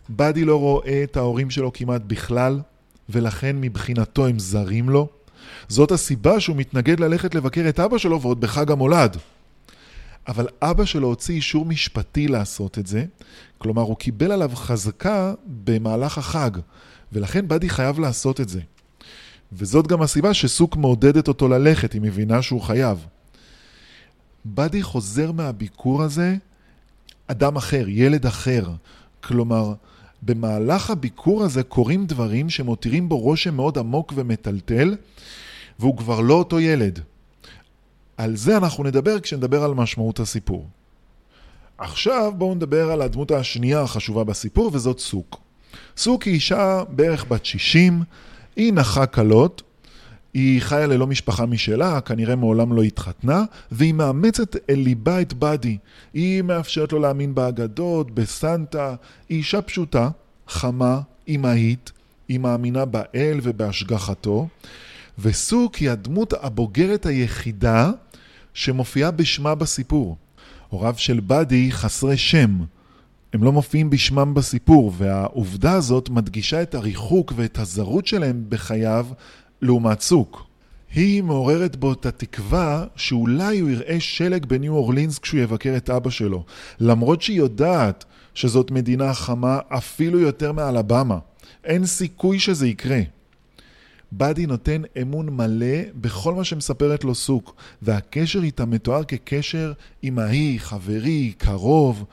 באדי 0.08 0.44
לא 0.44 0.60
רואה 0.60 1.02
את 1.04 1.16
ההורים 1.16 1.50
שלו 1.50 1.72
כמעט 1.72 2.02
בכלל, 2.06 2.60
ולכן 3.08 3.56
מבחינתו 3.60 4.26
הם 4.26 4.38
זרים 4.38 4.88
לו. 4.88 5.08
זאת 5.68 5.92
הסיבה 5.92 6.40
שהוא 6.40 6.56
מתנגד 6.56 7.00
ללכת 7.00 7.34
לבקר 7.34 7.68
את 7.68 7.80
אבא 7.80 7.98
שלו 7.98 8.20
ועוד 8.20 8.40
בחג 8.40 8.70
המולד. 8.70 9.16
אבל 10.28 10.48
אבא 10.62 10.84
שלו 10.84 11.06
הוציא 11.08 11.34
אישור 11.34 11.64
משפטי 11.64 12.28
לעשות 12.28 12.78
את 12.78 12.86
זה, 12.86 13.04
כלומר 13.58 13.82
הוא 13.82 13.96
קיבל 13.96 14.32
עליו 14.32 14.50
חזקה 14.54 15.34
במהלך 15.46 16.18
החג, 16.18 16.50
ולכן 17.12 17.48
באדי 17.48 17.68
חייב 17.68 17.98
לעשות 18.00 18.40
את 18.40 18.48
זה. 18.48 18.60
וזאת 19.52 19.86
גם 19.86 20.02
הסיבה 20.02 20.34
שסוק 20.34 20.76
מעודדת 20.76 21.28
אותו 21.28 21.48
ללכת, 21.48 21.92
היא 21.92 22.02
מבינה 22.02 22.42
שהוא 22.42 22.60
חייב. 22.60 23.06
באדי 24.44 24.82
חוזר 24.82 25.32
מהביקור 25.32 26.02
הזה 26.02 26.36
אדם 27.26 27.56
אחר, 27.56 27.84
ילד 27.88 28.26
אחר. 28.26 28.64
כלומר, 29.24 29.74
במהלך 30.22 30.90
הביקור 30.90 31.44
הזה 31.44 31.62
קורים 31.62 32.06
דברים 32.06 32.50
שמותירים 32.50 33.08
בו 33.08 33.18
רושם 33.18 33.54
מאוד 33.54 33.78
עמוק 33.78 34.12
ומטלטל, 34.16 34.96
והוא 35.78 35.96
כבר 35.96 36.20
לא 36.20 36.34
אותו 36.34 36.60
ילד. 36.60 37.00
על 38.16 38.36
זה 38.36 38.56
אנחנו 38.56 38.84
נדבר 38.84 39.20
כשנדבר 39.20 39.64
על 39.64 39.74
משמעות 39.74 40.20
הסיפור. 40.20 40.66
עכשיו 41.78 42.32
בואו 42.36 42.54
נדבר 42.54 42.90
על 42.92 43.02
הדמות 43.02 43.30
השנייה 43.30 43.80
החשובה 43.80 44.24
בסיפור, 44.24 44.70
וזאת 44.72 44.98
סוק. 44.98 45.40
סוק 45.96 46.22
היא 46.22 46.34
אישה 46.34 46.82
בערך 46.88 47.24
בת 47.28 47.44
60, 47.44 48.02
היא 48.56 48.72
נחה 48.72 49.06
קלות, 49.06 49.62
היא 50.34 50.60
חיה 50.60 50.86
ללא 50.86 51.06
משפחה 51.06 51.46
משלה, 51.46 52.00
כנראה 52.00 52.36
מעולם 52.36 52.72
לא 52.72 52.82
התחתנה, 52.82 53.44
והיא 53.70 53.94
מאמצת 53.94 54.56
אל 54.70 54.78
ליבה 54.78 55.20
את 55.20 55.32
באדי. 55.32 55.78
היא 56.14 56.42
מאפשרת 56.42 56.92
לו 56.92 56.98
להאמין 56.98 57.34
באגדות, 57.34 58.10
בסנטה. 58.10 58.94
היא 59.28 59.38
אישה 59.38 59.62
פשוטה, 59.62 60.08
חמה, 60.48 61.00
אמהית, 61.28 61.92
היא 62.28 62.40
מאמינה 62.40 62.84
באל 62.84 63.40
ובהשגחתו, 63.42 64.48
וסוק 65.18 65.74
היא 65.74 65.90
הדמות 65.90 66.32
הבוגרת 66.40 67.06
היחידה 67.06 67.90
שמופיעה 68.54 69.10
בשמה 69.10 69.54
בסיפור. 69.54 70.16
הוריו 70.68 70.94
של 70.96 71.20
באדי 71.20 71.72
חסרי 71.72 72.16
שם. 72.16 72.58
הם 73.32 73.44
לא 73.44 73.52
מופיעים 73.52 73.90
בשמם 73.90 74.34
בסיפור, 74.34 74.92
והעובדה 74.96 75.72
הזאת 75.72 76.08
מדגישה 76.08 76.62
את 76.62 76.74
הריחוק 76.74 77.32
ואת 77.36 77.58
הזרות 77.58 78.06
שלהם 78.06 78.44
בחייו 78.48 79.06
לעומת 79.64 80.00
סוק. 80.00 80.46
היא 80.94 81.22
מעוררת 81.22 81.76
בו 81.76 81.92
את 81.92 82.06
התקווה 82.06 82.84
שאולי 82.96 83.58
הוא 83.58 83.70
יראה 83.70 84.00
שלג 84.00 84.46
בניו 84.46 84.72
אורלינס 84.72 85.18
כשהוא 85.18 85.40
יבקר 85.40 85.76
את 85.76 85.90
אבא 85.90 86.10
שלו, 86.10 86.44
למרות 86.80 87.22
שהיא 87.22 87.38
יודעת 87.38 88.04
שזאת 88.34 88.70
מדינה 88.70 89.14
חמה 89.14 89.58
אפילו 89.68 90.18
יותר 90.18 90.52
מאלבמה. 90.52 91.18
אין 91.64 91.86
סיכוי 91.86 92.38
שזה 92.38 92.68
יקרה. 92.68 93.00
באדי 94.12 94.46
נותן 94.46 94.82
אמון 95.02 95.28
מלא 95.28 95.76
בכל 95.94 96.34
מה 96.34 96.44
שמספרת 96.44 97.04
לו 97.04 97.14
סוק, 97.14 97.54
והקשר 97.82 98.42
איתה 98.42 98.64
מתואר 98.64 99.04
כקשר 99.04 99.72
אמהי, 100.04 100.58
חברי, 100.58 101.32
קרוב. 101.38 102.04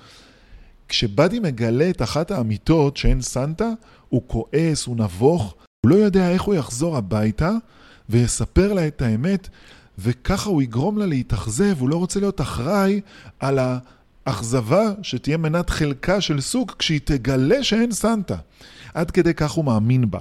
כשבאדי 0.88 1.40
מגלה 1.40 1.90
את 1.90 2.02
אחת 2.02 2.32
האמיתות 2.32 2.98
שאין 2.98 3.22
סנטה, 3.22 3.70
הוא 4.10 4.22
כועס, 4.28 4.86
הוא 4.86 4.98
נבוך, 4.98 5.56
הוא 5.86 5.92
לא 5.92 5.96
יודע 5.96 6.30
איך 6.30 6.42
הוא 6.42 6.56
יחזור 6.56 6.98
הביתה 6.98 7.52
ויספר 8.10 8.74
לה 8.74 8.88
את 8.88 9.02
האמת, 9.02 9.50
וככה 10.00 10.50
הוא 10.50 10.62
יגרום 10.62 10.98
לה 10.98 11.06
להתאכזב, 11.06 11.76
הוא 11.80 11.90
לא 11.90 11.96
רוצה 11.96 12.20
להיות 12.20 12.42
אחראי 12.42 13.02
על 13.40 13.60
האכזבה 14.26 14.92
שתהיה 15.02 15.38
מנת 15.38 15.70
חלקה 15.70 16.22
של 16.22 16.42
סוג 16.42 16.72
כשהיא 16.80 17.00
תגלה 17.04 17.64
שאין 17.64 17.92
סנטה. 17.92 18.36
עד 18.94 19.12
כדי 19.12 19.34
כך 19.34 19.52
הוא 19.52 19.66
מאמין 19.66 20.12
בה. 20.12 20.20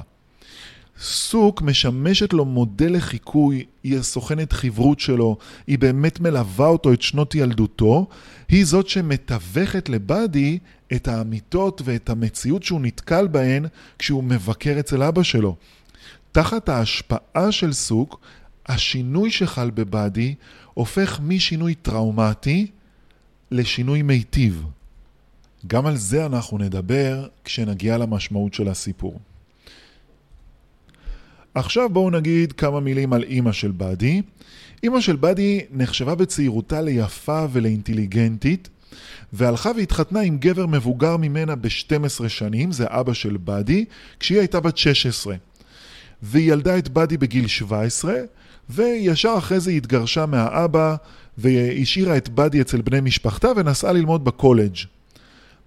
סוק 1.00 1.62
משמשת 1.62 2.32
לו 2.32 2.44
מודל 2.44 2.96
לחיקוי, 2.96 3.64
היא 3.82 3.98
הסוכנת 3.98 4.52
חברות 4.52 5.00
שלו, 5.00 5.36
היא 5.66 5.78
באמת 5.78 6.20
מלווה 6.20 6.66
אותו 6.66 6.92
את 6.92 7.02
שנות 7.02 7.34
ילדותו, 7.34 8.08
היא 8.48 8.64
זאת 8.64 8.88
שמתווכת 8.88 9.88
לבאדי 9.88 10.58
את 10.92 11.08
האמיתות 11.08 11.82
ואת 11.84 12.10
המציאות 12.10 12.62
שהוא 12.62 12.80
נתקל 12.80 13.26
בהן 13.26 13.66
כשהוא 13.98 14.24
מבקר 14.24 14.76
אצל 14.80 15.02
אבא 15.02 15.22
שלו. 15.22 15.56
תחת 16.32 16.68
ההשפעה 16.68 17.52
של 17.52 17.72
סוק, 17.72 18.20
השינוי 18.66 19.30
שחל 19.30 19.70
בבאדי 19.70 20.34
הופך 20.74 21.20
משינוי 21.22 21.74
טראומטי 21.74 22.66
לשינוי 23.50 24.02
מיטיב. 24.02 24.64
גם 25.66 25.86
על 25.86 25.96
זה 25.96 26.26
אנחנו 26.26 26.58
נדבר 26.58 27.26
כשנגיע 27.44 27.98
למשמעות 27.98 28.54
של 28.54 28.68
הסיפור. 28.68 29.20
עכשיו 31.54 31.88
בואו 31.88 32.10
נגיד 32.10 32.52
כמה 32.52 32.80
מילים 32.80 33.12
על 33.12 33.22
אימא 33.22 33.52
של 33.52 33.70
באדי. 33.70 34.22
אימא 34.82 35.00
של 35.00 35.16
באדי 35.16 35.60
נחשבה 35.70 36.14
בצעירותה 36.14 36.80
ליפה 36.82 37.46
ולאינטליגנטית, 37.52 38.68
והלכה 39.32 39.70
והתחתנה 39.76 40.20
עם 40.20 40.38
גבר 40.38 40.66
מבוגר 40.66 41.16
ממנה 41.16 41.56
ב-12 41.56 42.28
שנים, 42.28 42.72
זה 42.72 42.84
אבא 42.88 43.12
של 43.12 43.36
באדי, 43.36 43.84
כשהיא 44.20 44.38
הייתה 44.38 44.60
בת 44.60 44.78
16. 44.78 45.34
והיא 46.22 46.52
ילדה 46.52 46.78
את 46.78 46.88
באדי 46.88 47.16
בגיל 47.16 47.46
17, 47.46 48.14
וישר 48.70 49.34
אחרי 49.38 49.60
זה 49.60 49.70
היא 49.70 49.76
התגרשה 49.76 50.26
מהאבא, 50.26 50.96
והשאירה 51.38 52.16
את 52.16 52.28
באדי 52.28 52.60
אצל 52.60 52.80
בני 52.82 53.00
משפחתה 53.00 53.48
ונסעה 53.56 53.92
ללמוד 53.92 54.24
בקולג'. 54.24 54.76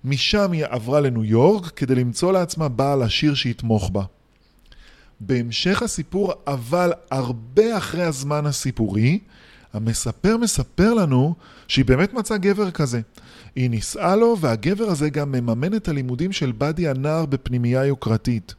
משם 0.05 0.51
היא 0.51 0.65
עברה 0.69 1.01
לניו 1.01 1.25
יורק 1.25 1.65
כדי 1.65 1.95
למצוא 1.95 2.33
לעצמה 2.33 2.67
בעל 2.67 3.01
עשיר 3.01 3.33
שיתמוך 3.33 3.89
בה. 3.89 4.03
בהמשך 5.27 5.81
הסיפור, 5.81 6.33
אבל 6.47 6.93
הרבה 7.11 7.77
אחרי 7.77 8.03
הזמן 8.03 8.45
הסיפורי, 8.45 9.19
המספר 9.73 10.37
מספר 10.37 10.93
לנו 10.93 11.35
שהיא 11.67 11.85
באמת 11.85 12.13
מצאה 12.13 12.37
גבר 12.37 12.71
כזה. 12.71 13.01
היא 13.55 13.69
נישאה 13.69 14.15
לו, 14.15 14.37
והגבר 14.39 14.83
הזה 14.83 15.09
גם 15.09 15.31
מממן 15.31 15.75
את 15.75 15.87
הלימודים 15.87 16.31
של 16.31 16.51
באדי 16.51 16.87
הנער 16.87 17.25
בפנימייה 17.25 17.85
יוקרתית. 17.85 18.53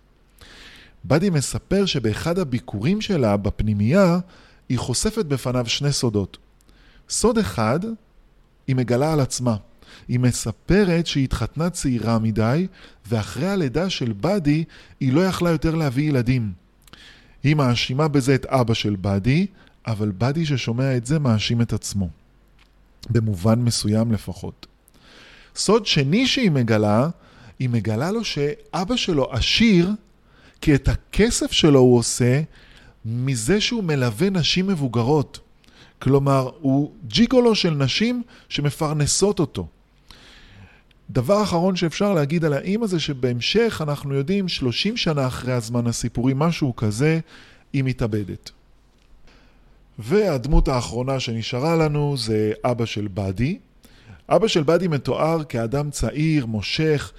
באדי 1.05 1.31
מספר 1.31 1.87
שבאחד 1.87 2.39
הביקורים 2.39 3.01
שלה 3.01 3.37
בפנימייה, 3.37 4.19
היא 4.69 4.79
חושפת 4.79 5.27
בפניו 5.27 5.67
שני 5.67 5.93
סודות. 5.93 6.39
סוד 7.09 7.39
אחד, 7.39 7.81
היא 8.67 8.77
מגלה 8.77 9.13
על 9.13 9.21
עצמה. 9.21 9.57
היא 10.09 10.21
מספרת 10.21 11.07
שהיא 11.07 11.25
התחתנה 11.25 11.71
צעירה 11.71 12.19
מדי, 12.19 12.67
ואחרי 13.07 13.49
הלידה 13.49 13.91
של 13.91 14.13
באדי, 14.13 14.65
היא 15.01 15.13
לא 15.13 15.27
יכלה 15.27 15.51
יותר 15.51 15.75
להביא 15.75 16.09
ילדים. 16.09 16.53
היא 17.43 17.57
מאשימה 17.57 18.09
בזה 18.09 18.35
את 18.35 18.47
אבא 18.47 18.75
של 18.75 18.97
באדי, 18.97 19.47
אבל 19.87 20.11
באדי 20.11 20.47
ששומע 20.47 20.97
את 20.97 21.07
זה 21.07 21.19
מאשים 21.19 21.61
את 21.61 21.73
עצמו. 21.73 22.09
במובן 23.11 23.59
מסוים 23.59 24.13
לפחות. 24.13 24.67
סוד 25.57 25.87
שני 25.87 26.27
שהיא 26.27 26.51
מגלה, 26.51 27.09
היא 27.59 27.69
מגלה 27.69 28.11
לו 28.11 28.25
שאבא 28.25 28.97
שלו 28.97 29.33
עשיר, 29.33 29.91
כי 30.61 30.75
את 30.75 30.89
הכסף 30.89 31.53
שלו 31.53 31.81
הוא 31.81 31.99
עושה 31.99 32.43
מזה 33.05 33.61
שהוא 33.61 33.85
מלווה 33.85 34.31
נשים 34.31 34.67
מבוגרות. 34.67 35.41
כלומר, 35.99 36.51
הוא 36.61 36.93
ג'יגולו 37.07 37.55
של 37.55 37.71
נשים 37.71 38.23
שמפרנסות 38.49 39.41
אותו. 39.41 39.69
דבר 41.11 41.43
אחרון 41.43 41.77
שאפשר 41.77 42.15
להגיד 42.15 42.45
על 42.45 42.53
האימא 42.53 42.87
זה 42.87 43.01
שבהמשך 43.01 43.81
אנחנו 43.85 44.15
יודעים 44.15 44.49
30 44.49 44.97
שנה 44.97 45.27
אחרי 45.27 45.53
הזמן 45.53 45.87
הסיפורי, 45.87 46.33
משהו 46.37 46.77
כזה, 46.77 47.21
היא 47.73 47.85
מתאבדת. 47.85 48.51
והדמות 49.99 50.69
האחרונה 50.69 51.21
שנשארה 51.21 51.77
לנו 51.77 52.17
זה 52.17 52.53
אבא 52.65 52.85
של 52.85 53.09
באדי. 53.09 53.59
אבא 54.29 54.49
של 54.49 54.63
באדי 54.63 54.89
מתואר 54.89 55.45
כאדם 55.45 55.91
צעיר, 55.91 56.47
מושך, 56.47 57.13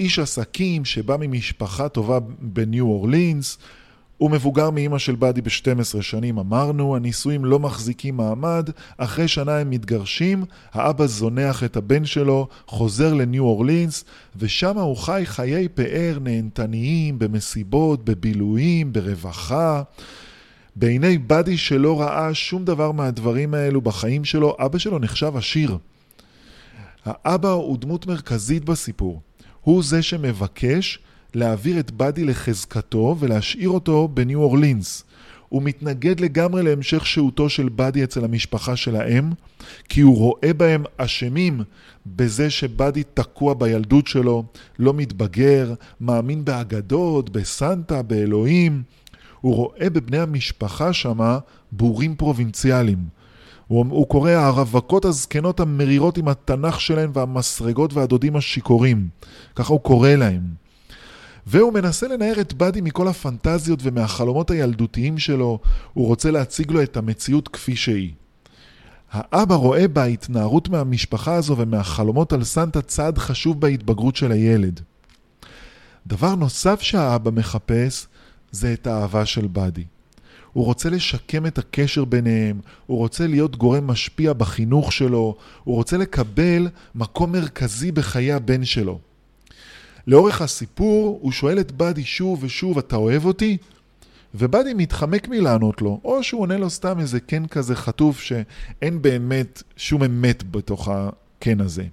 איש 0.00 0.18
עסקים 0.18 0.84
שבא 0.84 1.16
ממשפחה 1.20 1.88
טובה 1.88 2.18
בניו 2.38 2.86
אורלינס. 2.86 3.58
הוא 4.22 4.30
מבוגר 4.30 4.70
מאימא 4.70 4.98
של 4.98 5.14
באדי 5.14 5.42
ב-12 5.42 6.02
שנים, 6.02 6.38
אמרנו, 6.38 6.96
הנישואים 6.96 7.44
לא 7.44 7.58
מחזיקים 7.58 8.16
מעמד, 8.16 8.70
אחרי 8.96 9.28
שנה 9.28 9.58
הם 9.58 9.70
מתגרשים, 9.70 10.44
האבא 10.72 11.06
זונח 11.06 11.64
את 11.64 11.76
הבן 11.76 12.04
שלו, 12.04 12.48
חוזר 12.66 13.14
לניו 13.14 13.44
אורלינס, 13.44 14.04
ושם 14.36 14.78
הוא 14.78 14.96
חי 14.96 15.22
חיי 15.24 15.68
פאר 15.68 16.18
נהנתניים, 16.20 17.18
במסיבות, 17.18 18.04
בבילויים, 18.04 18.92
ברווחה. 18.92 19.82
בעיני 20.76 21.18
באדי 21.18 21.56
שלא 21.56 22.00
ראה 22.00 22.34
שום 22.34 22.64
דבר 22.64 22.92
מהדברים 22.92 23.54
האלו 23.54 23.80
בחיים 23.80 24.24
שלו, 24.24 24.56
אבא 24.58 24.78
שלו 24.78 24.98
נחשב 24.98 25.36
עשיר. 25.36 25.78
האבא 27.04 27.50
הוא 27.50 27.78
דמות 27.78 28.06
מרכזית 28.06 28.64
בסיפור. 28.64 29.20
הוא 29.60 29.82
זה 29.82 30.02
שמבקש 30.02 30.98
להעביר 31.34 31.80
את 31.80 31.90
באדי 31.90 32.24
לחזקתו 32.24 33.16
ולהשאיר 33.18 33.68
אותו 33.68 34.08
בניו 34.08 34.40
אורלינס. 34.40 35.04
הוא 35.48 35.62
מתנגד 35.62 36.20
לגמרי 36.20 36.62
להמשך 36.62 37.06
שהותו 37.06 37.48
של 37.48 37.68
באדי 37.68 38.04
אצל 38.04 38.24
המשפחה 38.24 38.76
של 38.76 38.96
האם, 38.96 39.30
כי 39.88 40.00
הוא 40.00 40.16
רואה 40.16 40.52
בהם 40.56 40.84
אשמים 40.96 41.60
בזה 42.06 42.50
שבאדי 42.50 43.02
תקוע 43.14 43.54
בילדות 43.54 44.06
שלו, 44.06 44.44
לא 44.78 44.94
מתבגר, 44.94 45.74
מאמין 46.00 46.44
באגדות, 46.44 47.30
בסנטה, 47.30 48.02
באלוהים. 48.02 48.82
הוא 49.40 49.54
רואה 49.54 49.90
בבני 49.90 50.18
המשפחה 50.18 50.92
שמה 50.92 51.38
בורים 51.72 52.14
פרובינציאליים. 52.14 53.04
הוא, 53.68 53.86
הוא 53.90 54.06
קורא 54.06 54.30
הרווקות 54.30 55.04
הזקנות 55.04 55.60
המרירות 55.60 56.18
עם 56.18 56.28
התנ"ך 56.28 56.80
שלהן 56.80 57.10
והמסרגות 57.12 57.94
והדודים 57.94 58.36
השיכורים. 58.36 59.08
ככה 59.56 59.72
הוא 59.72 59.80
קורא 59.80 60.10
להם. 60.10 60.61
והוא 61.46 61.72
מנסה 61.72 62.08
לנער 62.08 62.40
את 62.40 62.52
באדי 62.52 62.80
מכל 62.80 63.08
הפנטזיות 63.08 63.80
ומהחלומות 63.82 64.50
הילדותיים 64.50 65.18
שלו, 65.18 65.58
הוא 65.92 66.06
רוצה 66.06 66.30
להציג 66.30 66.70
לו 66.70 66.82
את 66.82 66.96
המציאות 66.96 67.48
כפי 67.48 67.76
שהיא. 67.76 68.12
האבא 69.12 69.54
רואה 69.54 69.88
בהתנערות 69.88 70.68
מהמשפחה 70.68 71.34
הזו 71.34 71.56
ומהחלומות 71.56 72.32
על 72.32 72.44
סנטה 72.44 72.82
צעד 72.82 73.18
חשוב 73.18 73.60
בהתבגרות 73.60 74.16
של 74.16 74.32
הילד. 74.32 74.80
דבר 76.06 76.34
נוסף 76.34 76.80
שהאבא 76.80 77.30
מחפש 77.30 78.06
זה 78.50 78.72
את 78.72 78.86
האהבה 78.86 79.26
של 79.26 79.46
באדי. 79.46 79.84
הוא 80.52 80.64
רוצה 80.64 80.90
לשקם 80.90 81.46
את 81.46 81.58
הקשר 81.58 82.04
ביניהם, 82.04 82.60
הוא 82.86 82.98
רוצה 82.98 83.26
להיות 83.26 83.56
גורם 83.56 83.86
משפיע 83.86 84.32
בחינוך 84.32 84.92
שלו, 84.92 85.36
הוא 85.64 85.76
רוצה 85.76 85.96
לקבל 85.96 86.68
מקום 86.94 87.32
מרכזי 87.32 87.92
בחיי 87.92 88.32
הבן 88.32 88.64
שלו. 88.64 88.98
לאורך 90.06 90.42
הסיפור 90.42 91.18
הוא 91.22 91.32
שואל 91.32 91.60
את 91.60 91.72
באדי 91.72 92.04
שוב 92.04 92.44
ושוב, 92.44 92.78
אתה 92.78 92.96
אוהב 92.96 93.24
אותי? 93.24 93.56
ובאדי 94.34 94.74
מתחמק 94.74 95.28
מלענות 95.28 95.82
לו, 95.82 96.00
או 96.04 96.22
שהוא 96.22 96.40
עונה 96.40 96.56
לו 96.56 96.70
סתם 96.70 97.00
איזה 97.00 97.20
כן 97.20 97.46
כזה 97.46 97.76
חטוף 97.76 98.20
שאין 98.20 99.02
באמת 99.02 99.62
שום 99.76 100.02
אמת 100.02 100.50
בתוך 100.50 100.88
הכן 100.88 101.60
הזה. 101.60 101.84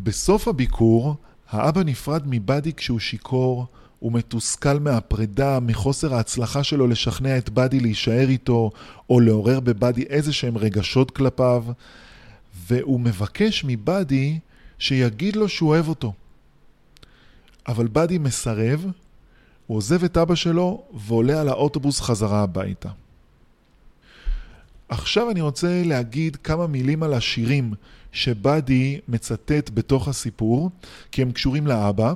בסוף 0.00 0.48
הביקור, 0.48 1.14
האבא 1.50 1.82
נפרד 1.82 2.22
מבאדי 2.26 2.72
כשהוא 2.72 2.98
שיכור, 2.98 3.66
הוא 3.98 4.12
מתוסכל 4.12 4.78
מהפרידה, 4.78 5.60
מחוסר 5.60 6.14
ההצלחה 6.14 6.64
שלו 6.64 6.86
לשכנע 6.86 7.38
את 7.38 7.50
באדי 7.50 7.80
להישאר 7.80 8.28
איתו, 8.28 8.70
או 9.10 9.20
לעורר 9.20 9.60
בבאדי 9.60 10.02
איזה 10.02 10.32
שהם 10.32 10.58
רגשות 10.58 11.10
כלפיו, 11.10 11.64
והוא 12.66 13.00
מבקש 13.00 13.64
מבאדי 13.66 14.38
שיגיד 14.78 15.36
לו 15.36 15.48
שהוא 15.48 15.68
אוהב 15.68 15.88
אותו. 15.88 16.12
אבל 17.68 17.86
באדי 17.86 18.18
מסרב, 18.18 18.86
הוא 19.66 19.76
עוזב 19.76 20.04
את 20.04 20.16
אבא 20.16 20.34
שלו 20.34 20.84
ועולה 20.94 21.40
על 21.40 21.48
האוטובוס 21.48 22.00
חזרה 22.00 22.42
הביתה. 22.42 22.88
עכשיו 24.88 25.30
אני 25.30 25.40
רוצה 25.40 25.82
להגיד 25.84 26.36
כמה 26.36 26.66
מילים 26.66 27.02
על 27.02 27.14
השירים 27.14 27.74
שבאדי 28.12 29.00
מצטט 29.08 29.70
בתוך 29.74 30.08
הסיפור, 30.08 30.70
כי 31.12 31.22
הם 31.22 31.32
קשורים 31.32 31.66
לאבא. 31.66 32.14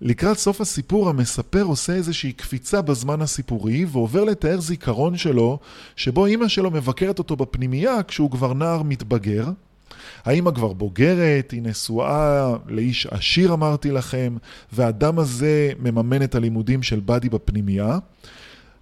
לקראת 0.00 0.38
סוף 0.38 0.60
הסיפור 0.60 1.08
המספר 1.08 1.62
עושה 1.62 1.92
איזושהי 1.92 2.32
קפיצה 2.32 2.82
בזמן 2.82 3.22
הסיפורי 3.22 3.84
ועובר 3.84 4.24
לתאר 4.24 4.60
זיכרון 4.60 5.16
שלו 5.16 5.58
שבו 5.96 6.26
אימא 6.26 6.48
שלו 6.48 6.70
מבקרת 6.70 7.18
אותו 7.18 7.36
בפנימייה 7.36 8.02
כשהוא 8.02 8.30
כבר 8.30 8.54
נער 8.54 8.82
מתבגר. 8.82 9.50
האמא 10.24 10.50
כבר 10.50 10.72
בוגרת, 10.72 11.50
היא 11.50 11.62
נשואה 11.62 12.54
לאיש 12.66 13.06
עשיר 13.06 13.52
אמרתי 13.52 13.90
לכם, 13.90 14.36
והאדם 14.72 15.18
הזה 15.18 15.72
מממן 15.78 16.22
את 16.22 16.34
הלימודים 16.34 16.82
של 16.82 17.00
באדי 17.00 17.28
בפנימייה. 17.28 17.98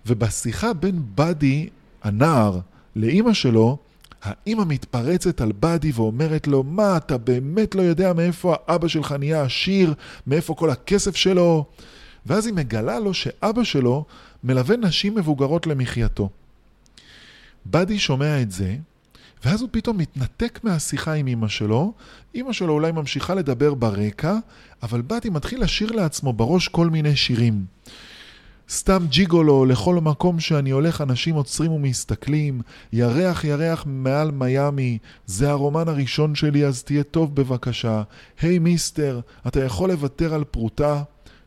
ובשיחה 0.06 0.72
בין 0.72 1.02
באדי, 1.14 1.68
הנער, 2.02 2.58
לאימא 2.96 3.32
שלו, 3.32 3.78
האימא 4.22 4.64
מתפרצת 4.66 5.40
על 5.40 5.52
באדי 5.52 5.92
ואומרת 5.94 6.46
לו, 6.46 6.62
מה, 6.62 6.96
אתה 6.96 7.18
באמת 7.18 7.74
לא 7.74 7.82
יודע 7.82 8.12
מאיפה 8.12 8.54
האבא 8.66 8.88
שלך 8.88 9.14
נהיה 9.18 9.42
עשיר, 9.42 9.94
מאיפה 10.26 10.54
כל 10.54 10.70
הכסף 10.70 11.16
שלו? 11.16 11.64
ואז 12.26 12.46
היא 12.46 12.54
מגלה 12.54 12.98
לו 12.98 13.14
שאבא 13.14 13.64
שלו 13.64 14.04
מלווה 14.44 14.76
נשים 14.76 15.14
מבוגרות 15.14 15.66
למחייתו. 15.66 16.28
באדי 17.64 17.98
שומע 17.98 18.42
את 18.42 18.50
זה, 18.50 18.76
ואז 19.44 19.60
הוא 19.60 19.68
פתאום 19.72 19.98
מתנתק 19.98 20.60
מהשיחה 20.62 21.12
עם 21.12 21.26
אמא 21.26 21.48
שלו, 21.48 21.92
אמא 22.34 22.52
שלו 22.52 22.72
אולי 22.72 22.92
ממשיכה 22.92 23.34
לדבר 23.34 23.74
ברקע, 23.74 24.36
אבל 24.82 25.00
באדי 25.02 25.30
מתחיל 25.30 25.62
לשיר 25.62 25.92
לעצמו 25.92 26.32
בראש 26.32 26.68
כל 26.68 26.90
מיני 26.90 27.16
שירים. 27.16 27.64
סתם 28.70 29.06
ג'יגולו, 29.08 29.64
לכל 29.64 29.94
מקום 29.94 30.40
שאני 30.40 30.70
הולך 30.70 31.00
אנשים 31.00 31.34
עוצרים 31.34 31.72
ומסתכלים, 31.72 32.60
ירח 32.92 33.44
ירח 33.44 33.84
מעל 33.86 34.30
מיאמי, 34.30 34.98
זה 35.26 35.50
הרומן 35.50 35.88
הראשון 35.88 36.34
שלי 36.34 36.66
אז 36.66 36.82
תהיה 36.82 37.02
טוב 37.02 37.34
בבקשה. 37.34 38.02
היי 38.40 38.56
hey, 38.56 38.60
מיסטר, 38.60 39.20
אתה 39.46 39.64
יכול 39.64 39.90
לוותר 39.90 40.34
על 40.34 40.44
פרוטה? 40.44 41.02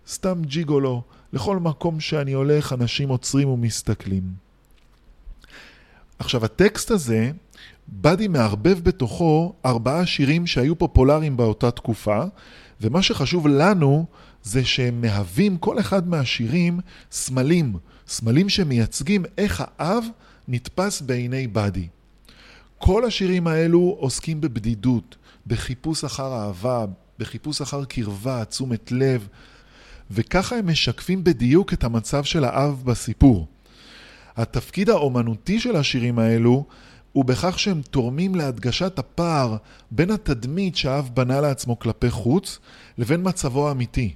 סתם 0.08 0.41
ג'יגולו, 0.41 1.01
לכל 1.34 1.60
מקום 1.60 1.99
שאני 1.99 2.34
הולך 2.34 2.73
אנשים 2.73 3.10
עוצרים 3.10 3.49
ומסתכלים. 3.49 4.23
עכשיו 6.19 6.45
הטקסט 6.45 6.91
הזה 6.91 7.32
באדי 7.88 8.28
מערבב 8.28 8.80
בתוכו 8.84 9.54
ארבעה 9.65 10.06
שירים 10.06 10.48
שהיו 10.48 10.76
פופולריים 10.76 11.38
באותה 11.38 11.72
תקופה, 11.72 12.24
ומה 12.82 13.02
שחשוב 13.02 13.48
לנו 13.48 14.06
זה 14.43 14.65
שהם 14.65 15.02
מהווים 15.02 15.58
כל 15.58 15.80
אחד 15.80 16.08
מהשירים 16.08 16.80
סמלים, 17.12 17.76
סמלים 18.08 18.50
שמייצגים 18.50 19.26
איך 19.38 19.63
האב 19.78 20.04
נתפס 20.48 21.02
בעיני 21.02 21.48
באדי. 21.48 21.88
כל 22.78 23.06
השירים 23.06 23.48
האלו 23.48 23.96
עוסקים 24.00 24.41
בבדידות, 24.41 25.15
בחיפוש 25.48 26.04
אחר 26.04 26.34
אהבה, 26.34 26.86
בחיפוש 27.19 27.62
אחר 27.62 27.86
קרבה, 27.86 28.46
תשומת 28.46 28.91
לב, 28.91 29.28
וככה 30.12 30.56
הם 30.56 30.67
משקפים 30.67 31.24
בדיוק 31.24 31.74
את 31.74 31.84
המצב 31.84 32.24
של 32.24 32.43
האב 32.43 32.82
בסיפור. 32.86 33.48
התפקיד 34.36 34.89
האומנותי 34.89 35.60
של 35.60 35.76
השירים 35.76 36.19
האלו 36.19 36.65
הוא 37.13 37.26
בכך 37.26 37.60
שהם 37.60 37.82
תורמים 37.82 38.36
להדגשת 38.36 38.99
הפער 38.99 39.58
בין 39.91 40.12
התדמית 40.12 40.76
שהאב 40.76 41.10
בנה 41.13 41.41
לעצמו 41.41 41.80
כלפי 41.80 42.10
חוץ 42.10 42.60
לבין 42.97 43.21
מצבו 43.23 43.67
האמיתי. 43.67 44.13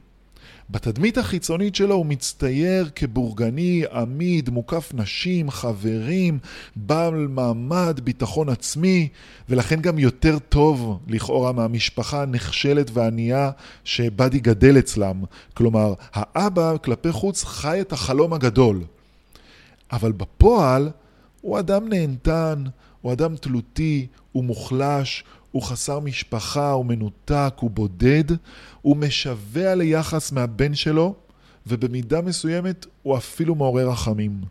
בתדמית 0.70 1.18
החיצונית 1.18 1.76
שלו 1.76 1.96
הוא 1.96 2.06
מצטייר 2.06 2.90
כבורגני, 2.96 3.84
עמיד, 3.92 4.50
מוקף 4.50 4.92
נשים, 4.94 5.52
חברים, 5.52 6.40
בעל 6.76 7.28
מעמד, 7.28 8.00
ביטחון 8.04 8.50
עצמי, 8.50 9.08
ולכן 9.50 9.82
גם 9.82 10.00
יותר 10.00 10.40
טוב 10.40 11.00
לכאורה 11.08 11.52
מהמשפחה 11.52 12.22
הנחשלת 12.22 12.92
והענייה 12.94 13.52
שבאדי 13.84 14.40
גדל 14.40 14.80
אצלם. 14.80 15.24
כלומר, 15.54 15.94
האבא 16.14 16.78
כלפי 16.78 17.12
חוץ 17.12 17.44
חי 17.44 17.82
את 17.82 17.94
החלום 17.94 18.34
הגדול. 18.34 18.84
אבל 19.92 20.12
בפועל 20.12 20.90
הוא 21.42 21.60
אדם 21.60 21.90
נהנתן, 21.90 22.64
הוא 23.08 23.14
אדם 23.14 23.36
תלותי, 23.36 24.08
הוא 24.32 24.44
מוחלש, 24.44 25.24
הוא 25.52 25.62
חסר 25.64 26.00
משפחה, 26.00 26.72
הוא 26.72 26.86
מנותק, 26.86 27.54
הוא 27.60 27.72
בודד, 27.72 28.24
הוא 28.82 28.98
משווע 28.98 29.76
ליחס 29.76 30.32
מהבן 30.32 30.76
שלו, 30.76 31.16
ובמידה 31.68 32.22
מסוימת 32.22 32.86
הוא 33.04 33.18
אפילו 33.18 33.56
מעורר 33.56 33.90
רחמים. 33.90 34.42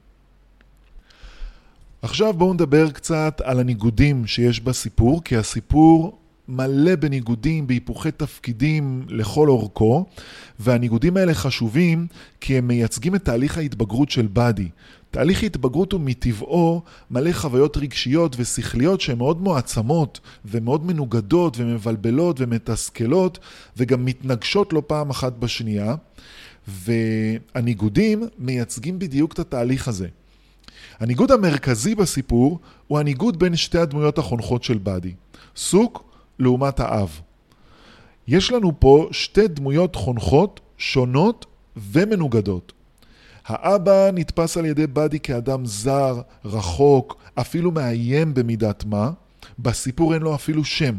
עכשיו 2.02 2.32
בואו 2.32 2.54
נדבר 2.54 2.90
קצת 2.90 3.40
על 3.44 3.60
הניגודים 3.60 4.26
שיש 4.26 4.60
בסיפור, 4.60 5.24
כי 5.24 5.36
הסיפור 5.36 6.18
מלא 6.48 6.96
בניגודים, 6.96 7.66
בהיפוכי 7.66 8.10
תפקידים 8.10 9.04
לכל 9.08 9.48
אורכו, 9.48 10.06
והניגודים 10.58 11.16
האלה 11.16 11.34
חשובים 11.34 12.06
כי 12.40 12.58
הם 12.58 12.68
מייצגים 12.68 13.14
את 13.14 13.24
תהליך 13.24 13.58
ההתבגרות 13.58 14.10
של 14.10 14.26
באדי. 14.26 14.68
תהליך 15.10 15.42
התבגרות 15.42 15.92
הוא 15.92 16.00
מטבעו 16.00 16.82
מלא 17.10 17.32
חוויות 17.32 17.76
רגשיות 17.76 18.36
ושכליות 18.38 19.00
שהן 19.00 19.18
מאוד 19.18 19.40
מועצמות 19.40 20.20
ומאוד 20.44 20.86
מנוגדות 20.86 21.56
ומבלבלות 21.58 22.40
ומתסכלות 22.40 23.38
וגם 23.76 24.04
מתנגשות 24.04 24.72
לא 24.72 24.82
פעם 24.86 25.10
אחת 25.10 25.32
בשנייה 25.32 25.94
והניגודים 26.68 28.22
מייצגים 28.38 28.98
בדיוק 28.98 29.32
את 29.32 29.38
התהליך 29.38 29.88
הזה. 29.88 30.08
הניגוד 31.00 31.32
המרכזי 31.32 31.94
בסיפור 31.94 32.60
הוא 32.86 32.98
הניגוד 32.98 33.38
בין 33.38 33.56
שתי 33.56 33.78
הדמויות 33.78 34.18
החונכות 34.18 34.64
של 34.64 34.78
באדי, 34.78 35.12
סוק 35.56 36.04
לעומת 36.38 36.80
האב. 36.80 37.20
יש 38.28 38.52
לנו 38.52 38.72
פה 38.78 39.08
שתי 39.12 39.48
דמויות 39.48 39.96
חונכות 39.96 40.60
שונות 40.78 41.46
ומנוגדות. 41.76 42.72
האבא 43.46 44.10
נתפס 44.14 44.56
על 44.56 44.64
ידי 44.64 44.86
באדי 44.86 45.20
כאדם 45.20 45.66
זר, 45.66 46.20
רחוק, 46.44 47.16
אפילו 47.34 47.70
מאיים 47.70 48.34
במידת 48.34 48.84
מה. 48.84 49.10
בסיפור 49.58 50.14
אין 50.14 50.22
לו 50.22 50.34
אפילו 50.34 50.64
שם. 50.64 50.94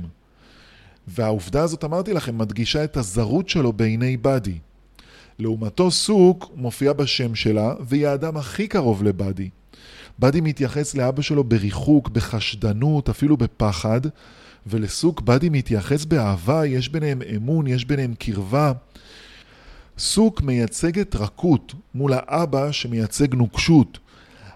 והעובדה 1.07 1.63
הזאת, 1.63 1.83
אמרתי 1.83 2.13
לכם, 2.13 2.37
מדגישה 2.37 2.83
את 2.83 2.97
הזרות 2.97 3.49
שלו 3.49 3.73
בעיני 3.73 4.17
באדי. 4.17 4.57
לעומתו 5.39 5.91
סוק 5.91 6.51
מופיע 6.55 6.93
בשם 6.93 7.35
שלה, 7.35 7.73
והיא 7.79 8.07
האדם 8.07 8.37
הכי 8.37 8.67
קרוב 8.67 9.03
לבאדי. 9.03 9.49
באדי 10.19 10.41
מתייחס 10.41 10.95
לאבא 10.95 11.21
שלו 11.21 11.43
בריחוק, 11.43 12.09
בחשדנות, 12.09 13.09
אפילו 13.09 13.37
בפחד, 13.37 14.01
ולסוק 14.69 15.21
באדי 15.21 15.49
מתייחס 15.49 16.05
באהבה, 16.05 16.65
יש 16.65 16.89
ביניהם 16.89 17.21
אמון, 17.35 17.67
יש 17.67 17.85
ביניהם 17.85 18.13
קרבה. 18.19 18.71
סוק 19.97 20.41
מייצגת 20.41 21.15
רכות 21.15 21.73
מול 21.95 22.13
האבא 22.15 22.71
שמייצג 22.71 23.35
נוקשות. 23.35 23.99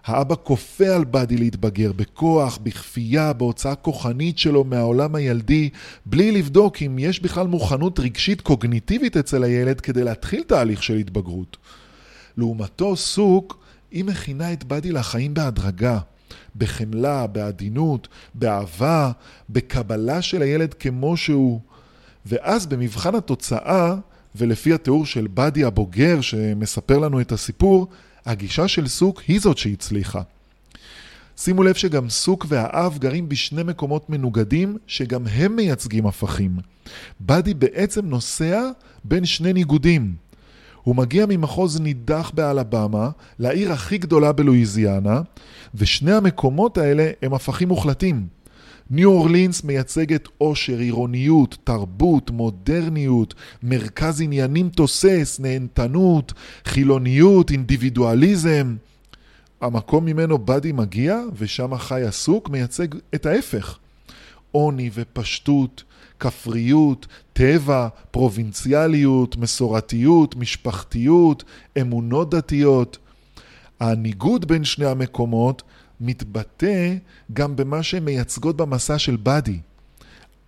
האבא 0.05 0.35
כופה 0.43 0.95
על 0.95 1.03
באדי 1.03 1.37
להתבגר 1.37 1.91
בכוח, 1.91 2.59
בכפייה, 2.63 3.33
בהוצאה 3.33 3.75
כוחנית 3.75 4.37
שלו 4.37 4.63
מהעולם 4.63 5.15
הילדי, 5.15 5.69
בלי 6.05 6.31
לבדוק 6.31 6.81
אם 6.81 6.99
יש 6.99 7.19
בכלל 7.19 7.47
מוכנות 7.47 7.99
רגשית 7.99 8.41
קוגניטיבית 8.41 9.17
אצל 9.17 9.43
הילד 9.43 9.81
כדי 9.81 10.03
להתחיל 10.03 10.43
תהליך 10.43 10.83
של 10.83 10.95
התבגרות. 10.95 11.57
לעומתו, 12.37 12.95
סוק, 12.95 13.57
היא 13.91 14.05
מכינה 14.05 14.53
את 14.53 14.63
באדי 14.63 14.91
לחיים 14.91 15.33
בהדרגה, 15.33 15.99
בחמלה, 16.55 17.27
בעדינות, 17.27 18.07
באהבה, 18.33 19.11
בקבלה 19.49 20.21
של 20.21 20.41
הילד 20.41 20.73
כמו 20.73 21.17
שהוא. 21.17 21.59
ואז 22.25 22.65
במבחן 22.65 23.15
התוצאה, 23.15 23.95
ולפי 24.35 24.73
התיאור 24.73 25.05
של 25.05 25.27
באדי 25.27 25.63
הבוגר 25.63 26.21
שמספר 26.21 26.97
לנו 26.99 27.21
את 27.21 27.31
הסיפור, 27.31 27.87
הגישה 28.25 28.67
של 28.67 28.87
סוק 28.87 29.21
היא 29.27 29.39
זאת 29.39 29.57
שהצליחה. 29.57 30.21
שימו 31.37 31.63
לב 31.63 31.73
שגם 31.73 32.09
סוק 32.09 32.45
והאב 32.49 32.97
גרים 32.97 33.29
בשני 33.29 33.63
מקומות 33.63 34.09
מנוגדים 34.09 34.77
שגם 34.87 35.27
הם 35.27 35.55
מייצגים 35.55 36.07
הפכים. 36.07 36.57
באדי 37.19 37.53
בעצם 37.53 38.05
נוסע 38.05 38.69
בין 39.03 39.25
שני 39.25 39.53
ניגודים. 39.53 40.15
הוא 40.83 40.95
מגיע 40.95 41.25
ממחוז 41.29 41.79
נידח 41.79 42.31
באלבמה 42.33 43.09
לעיר 43.39 43.73
הכי 43.73 43.97
גדולה 43.97 44.31
בלואיזיאנה, 44.31 45.21
ושני 45.75 46.11
המקומות 46.11 46.77
האלה 46.77 47.11
הם 47.21 47.33
הפכים 47.33 47.67
מוחלטים. 47.67 48.27
ניו 48.89 49.09
אורלינס 49.09 49.63
מייצגת 49.63 50.27
עושר, 50.37 50.77
עירוניות, 50.77 51.57
תרבות, 51.63 52.31
מודרניות, 52.31 53.33
מרכז 53.63 54.21
עניינים 54.21 54.69
תוסס, 54.69 55.39
נהנתנות, 55.39 56.33
חילוניות, 56.65 57.51
אינדיבידואליזם. 57.51 58.75
המקום 59.61 60.05
ממנו 60.05 60.37
באדי 60.37 60.71
מגיע, 60.71 61.19
ושם 61.37 61.77
חי 61.77 62.01
עסוק, 62.01 62.49
מייצג 62.49 62.87
את 63.15 63.25
ההפך. 63.25 63.77
עוני 64.51 64.89
ופשטות, 64.93 65.83
כפריות, 66.19 67.07
טבע, 67.33 67.87
פרובינציאליות, 68.11 69.37
מסורתיות, 69.37 70.35
משפחתיות, 70.35 71.43
אמונות 71.81 72.29
דתיות. 72.29 72.97
הניגוד 73.81 74.45
בין 74.45 74.63
שני 74.63 74.85
המקומות 74.85 75.61
מתבטא 76.01 76.95
גם 77.33 77.55
במה 77.55 77.83
שהן 77.83 78.03
מייצגות 78.05 78.57
במסע 78.57 78.97
של 78.97 79.15
באדי. 79.15 79.59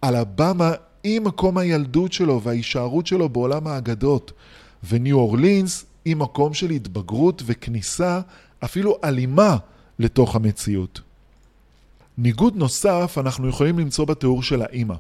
אלבמה 0.04 0.72
היא 1.04 1.22
מקום 1.22 1.58
הילדות 1.58 2.14
שלו 2.14 2.42
וההישארות 2.42 3.08
שלו 3.08 3.30
בעולם 3.30 3.68
האגדות, 3.68 4.32
וניו 4.90 5.18
אורלינס 5.18 5.86
היא 6.06 6.16
מקום 6.16 6.54
של 6.54 6.70
התבגרות 6.70 7.44
וכניסה, 7.46 8.22
אפילו 8.64 8.98
אלימה, 9.04 9.58
לתוך 10.00 10.36
המציאות. 10.36 11.02
ניגוד 12.18 12.56
נוסף 12.56 13.18
אנחנו 13.18 13.50
יכולים 13.50 13.80
למצוא 13.80 14.06
בתיאור 14.06 14.44
של 14.44 14.62
האימא. 14.62 14.96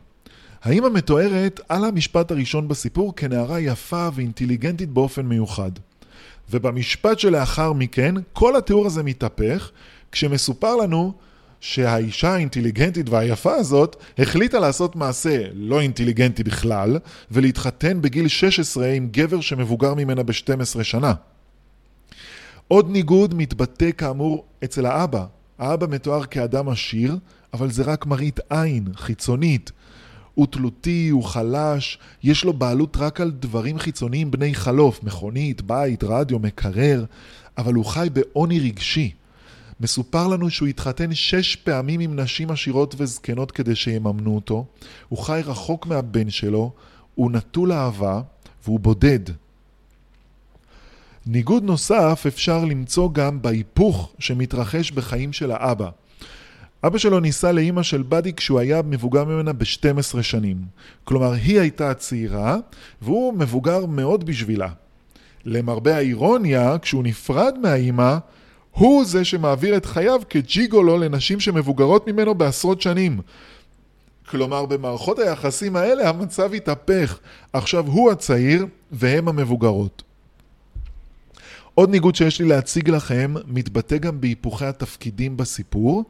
האימא 0.63 0.89
מתוארת 0.89 1.59
על 1.69 1.85
המשפט 1.85 2.31
הראשון 2.31 2.67
בסיפור 2.67 3.15
כנערה 3.15 3.59
יפה 3.59 4.09
ואינטליגנטית 4.13 4.89
באופן 4.89 5.25
מיוחד. 5.25 5.71
ובמשפט 6.49 7.19
שלאחר 7.19 7.73
מכן, 7.73 8.15
כל 8.33 8.55
התיאור 8.55 8.85
הזה 8.85 9.03
מתהפך, 9.03 9.71
כשמסופר 10.11 10.75
לנו 10.75 11.13
שהאישה 11.59 12.33
האינטליגנטית 12.33 13.09
והיפה 13.09 13.53
הזאת 13.53 13.95
החליטה 14.17 14.59
לעשות 14.59 14.95
מעשה 14.95 15.43
לא 15.53 15.81
אינטליגנטי 15.81 16.43
בכלל 16.43 16.99
ולהתחתן 17.31 18.01
בגיל 18.01 18.27
16 18.27 18.87
עם 18.87 19.07
גבר 19.11 19.41
שמבוגר 19.41 19.93
ממנה 19.93 20.23
ב-12 20.23 20.83
שנה. 20.83 21.13
עוד 22.67 22.89
ניגוד 22.89 23.33
מתבטא 23.33 23.89
כאמור 23.97 24.45
אצל 24.63 24.85
האבא. 24.85 25.25
האבא 25.59 25.87
מתואר 25.89 26.25
כאדם 26.25 26.69
עשיר, 26.69 27.17
אבל 27.53 27.71
זה 27.71 27.83
רק 27.83 28.05
מראית 28.05 28.39
עין, 28.49 28.87
חיצונית. 28.95 29.71
הוא 30.35 30.47
תלותי, 30.47 31.09
הוא 31.09 31.23
חלש, 31.23 31.97
יש 32.23 32.43
לו 32.43 32.53
בעלות 32.53 32.97
רק 32.97 33.21
על 33.21 33.31
דברים 33.31 33.79
חיצוניים 33.79 34.31
בני 34.31 34.55
חלוף, 34.55 35.03
מכונית, 35.03 35.61
בית, 35.61 36.03
רדיו, 36.03 36.39
מקרר, 36.39 37.05
אבל 37.57 37.73
הוא 37.73 37.85
חי 37.85 38.07
בעוני 38.13 38.59
רגשי. 38.59 39.11
מסופר 39.79 40.27
לנו 40.27 40.49
שהוא 40.49 40.67
התחתן 40.67 41.13
שש 41.13 41.55
פעמים 41.55 41.99
עם 41.99 42.19
נשים 42.19 42.51
עשירות 42.51 42.95
וזקנות 42.97 43.51
כדי 43.51 43.75
שיממנו 43.75 44.35
אותו, 44.35 44.65
הוא 45.09 45.19
חי 45.19 45.41
רחוק 45.45 45.85
מהבן 45.85 46.29
שלו, 46.29 46.71
הוא 47.15 47.31
נטול 47.31 47.71
אהבה 47.71 48.21
והוא 48.65 48.79
בודד. 48.79 49.19
ניגוד 51.25 51.63
נוסף 51.63 52.23
אפשר 52.27 52.65
למצוא 52.65 53.09
גם 53.13 53.41
בהיפוך 53.41 54.13
שמתרחש 54.19 54.91
בחיים 54.91 55.33
של 55.33 55.51
האבא. 55.51 55.89
אבא 56.85 56.97
שלו 56.97 57.19
נישא 57.19 57.47
לאימא 57.47 57.83
של 57.83 58.01
באדי 58.01 58.33
כשהוא 58.33 58.59
היה 58.59 58.81
מבוגר 58.81 59.23
ממנה 59.25 59.53
ב-12 59.53 60.21
שנים. 60.21 60.57
כלומר, 61.03 61.31
היא 61.31 61.59
הייתה 61.59 61.91
הצעירה, 61.91 62.57
והוא 63.01 63.33
מבוגר 63.33 63.85
מאוד 63.85 64.25
בשבילה. 64.25 64.69
למרבה 65.45 65.95
האירוניה, 65.95 66.77
כשהוא 66.81 67.03
נפרד 67.03 67.53
מהאימא, 67.61 68.17
הוא 68.71 69.05
זה 69.05 69.25
שמעביר 69.25 69.77
את 69.77 69.85
חייו 69.85 70.21
כג'יגולו 70.29 70.97
לנשים 70.97 71.39
שמבוגרות 71.39 72.07
ממנו 72.07 72.35
בעשרות 72.35 72.81
שנים. 72.81 73.21
כלומר, 74.29 74.65
במערכות 74.65 75.19
היחסים 75.19 75.75
האלה 75.75 76.09
המצב 76.09 76.53
התהפך. 76.53 77.19
עכשיו 77.53 77.87
הוא 77.87 78.11
הצעיר 78.11 78.65
והם 78.91 79.27
המבוגרות. 79.27 80.03
עוד 81.75 81.89
ניגוד 81.89 82.15
שיש 82.15 82.41
לי 82.41 82.47
להציג 82.47 82.89
לכם 82.89 83.33
מתבטא 83.47 83.97
גם 83.97 84.21
בהיפוכי 84.21 84.65
התפקידים 84.65 85.37
בסיפור, 85.37 86.03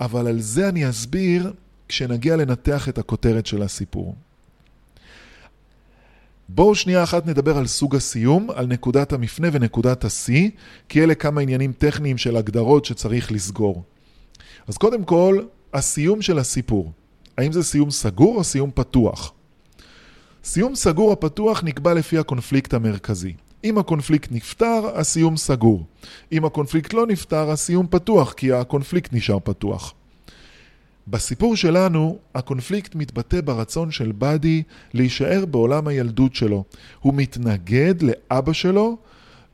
אבל 0.00 0.26
על 0.26 0.40
זה 0.40 0.68
אני 0.68 0.88
אסביר 0.88 1.52
כשנגיע 1.88 2.36
לנתח 2.36 2.88
את 2.88 2.98
הכותרת 2.98 3.46
של 3.46 3.62
הסיפור. 3.62 4.14
בואו 6.48 6.74
שנייה 6.74 7.02
אחת 7.02 7.26
נדבר 7.26 7.58
על 7.58 7.66
סוג 7.66 7.96
הסיום, 7.96 8.50
על 8.54 8.66
נקודת 8.66 9.12
המפנה 9.12 9.48
ונקודת 9.52 10.04
השיא, 10.04 10.50
כי 10.88 11.02
אלה 11.02 11.14
כמה 11.14 11.40
עניינים 11.40 11.72
טכניים 11.72 12.18
של 12.18 12.36
הגדרות 12.36 12.84
שצריך 12.84 13.32
לסגור. 13.32 13.82
אז 14.68 14.76
קודם 14.76 15.04
כל, 15.04 15.42
הסיום 15.74 16.22
של 16.22 16.38
הסיפור. 16.38 16.92
האם 17.38 17.52
זה 17.52 17.62
סיום 17.62 17.90
סגור 17.90 18.36
או 18.36 18.44
סיום 18.44 18.70
פתוח? 18.74 19.32
סיום 20.44 20.74
סגור 20.74 21.10
או 21.10 21.20
פתוח 21.20 21.62
נקבע 21.64 21.94
לפי 21.94 22.18
הקונפליקט 22.18 22.74
המרכזי. 22.74 23.32
אם 23.64 23.78
הקונפליקט 23.78 24.32
נפתר, 24.32 24.90
הסיום 24.94 25.36
סגור. 25.36 25.86
אם 26.32 26.44
הקונפליקט 26.44 26.92
לא 26.92 27.06
נפתר, 27.06 27.50
הסיום 27.50 27.86
פתוח, 27.90 28.32
כי 28.32 28.52
הקונפליקט 28.52 29.12
נשאר 29.12 29.38
פתוח. 29.44 29.94
בסיפור 31.08 31.56
שלנו, 31.56 32.18
הקונפליקט 32.34 32.94
מתבטא 32.94 33.40
ברצון 33.40 33.90
של 33.90 34.12
באדי 34.12 34.62
להישאר 34.94 35.44
בעולם 35.46 35.88
הילדות 35.88 36.34
שלו. 36.34 36.64
הוא 37.00 37.14
מתנגד 37.14 37.94
לאבא 38.02 38.52
שלו 38.52 38.96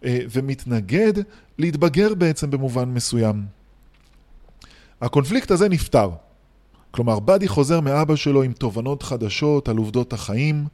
אה, 0.04 0.18
ומתנגד 0.30 1.12
להתבגר 1.58 2.14
בעצם 2.14 2.50
במובן 2.50 2.88
מסוים. 2.88 3.42
הקונפליקט 5.00 5.50
הזה 5.50 5.68
נפתר. 5.68 6.10
כלומר, 6.90 7.18
באדי 7.18 7.48
חוזר 7.48 7.80
מאבא 7.80 8.16
שלו 8.16 8.42
עם 8.42 8.52
תובנות 8.52 9.02
חדשות 9.02 9.68
על 9.68 9.76
עובדות 9.76 10.12
החיים, 10.12 10.64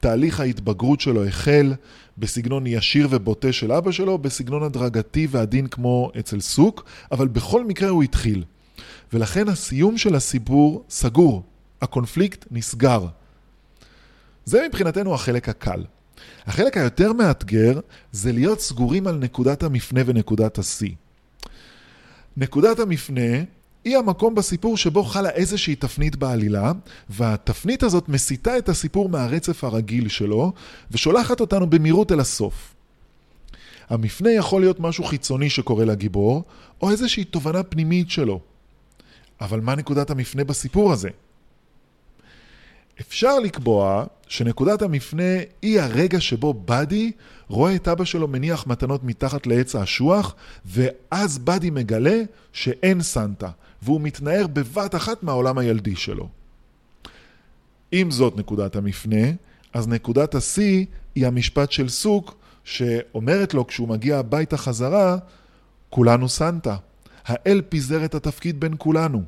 תהליך 0.00 0.40
ההתבגרות 0.40 1.00
שלו 1.00 1.24
החל 1.24 1.74
בסגנון 2.18 2.66
ישיר 2.66 3.08
ובוטה 3.10 3.52
של 3.52 3.72
אבא 3.72 3.92
שלו, 3.92 4.18
בסגנון 4.18 4.62
הדרגתי 4.62 5.26
ועדין 5.30 5.66
כמו 5.66 6.10
אצל 6.18 6.40
סוק, 6.40 6.84
אבל 7.12 7.28
בכל 7.28 7.64
מקרה 7.64 7.88
הוא 7.88 8.02
התחיל. 8.02 8.44
ולכן 9.12 9.48
הסיום 9.48 9.98
של 9.98 10.14
הסיפור 10.14 10.84
סגור, 10.90 11.42
הקונפליקט 11.82 12.44
נסגר. 12.50 13.06
זה 14.44 14.66
מבחינתנו 14.68 15.14
החלק 15.14 15.48
הקל. 15.48 15.84
החלק 16.46 16.76
היותר 16.76 17.12
מאתגר 17.12 17.80
זה 18.12 18.32
להיות 18.32 18.60
סגורים 18.60 19.06
על 19.06 19.16
נקודת 19.16 19.62
המפנה 19.62 20.00
ונקודת 20.06 20.58
השיא. 20.58 20.90
נקודת 22.36 22.78
המפנה 22.78 23.42
היא 23.84 23.96
המקום 23.96 24.34
בסיפור 24.34 24.76
שבו 24.76 25.04
חלה 25.04 25.30
איזושהי 25.30 25.76
תפנית 25.76 26.16
בעלילה, 26.16 26.72
והתפנית 27.08 27.82
הזאת 27.82 28.08
מסיטה 28.08 28.58
את 28.58 28.68
הסיפור 28.68 29.08
מהרצף 29.08 29.64
הרגיל 29.64 30.08
שלו, 30.08 30.52
ושולחת 30.90 31.40
אותנו 31.40 31.70
במהירות 31.70 32.12
אל 32.12 32.20
הסוף. 32.20 32.74
המפנה 33.90 34.30
יכול 34.30 34.60
להיות 34.60 34.80
משהו 34.80 35.04
חיצוני 35.04 35.50
שקורה 35.50 35.84
לגיבור, 35.84 36.44
או 36.82 36.90
איזושהי 36.90 37.24
תובנה 37.24 37.62
פנימית 37.62 38.10
שלו. 38.10 38.40
אבל 39.40 39.60
מה 39.60 39.74
נקודת 39.74 40.10
המפנה 40.10 40.44
בסיפור 40.44 40.92
הזה? 40.92 41.08
אפשר 43.00 43.38
לקבוע 43.38 44.04
שנקודת 44.28 44.82
המפנה 44.82 45.32
היא 45.62 45.80
הרגע 45.80 46.20
שבו 46.20 46.54
באדי 46.54 47.12
רואה 47.48 47.74
את 47.74 47.88
אבא 47.88 48.04
שלו 48.04 48.28
מניח 48.28 48.66
מתנות 48.66 49.04
מתחת 49.04 49.46
לעץ 49.46 49.76
האשוח, 49.76 50.34
ואז 50.66 51.38
באדי 51.38 51.70
מגלה 51.70 52.22
שאין 52.52 53.02
סנטה, 53.02 53.50
והוא 53.82 54.00
מתנער 54.00 54.46
בבת 54.46 54.94
אחת 54.94 55.22
מהעולם 55.22 55.58
הילדי 55.58 55.96
שלו. 55.96 56.28
אם 57.92 58.10
זאת 58.10 58.36
נקודת 58.36 58.76
המפנה, 58.76 59.26
אז 59.72 59.88
נקודת 59.88 60.34
השיא 60.34 60.84
היא 61.14 61.26
המשפט 61.26 61.72
של 61.72 61.88
סוק, 61.88 62.34
שאומרת 62.64 63.54
לו 63.54 63.66
כשהוא 63.66 63.88
מגיע 63.88 64.18
הביתה 64.18 64.56
חזרה, 64.56 65.16
כולנו 65.90 66.28
סנטה. 66.28 66.76
האל 67.24 67.62
פיזר 67.68 68.04
את 68.04 68.14
התפקיד 68.14 68.60
בין 68.60 68.74
כולנו. 68.78 69.22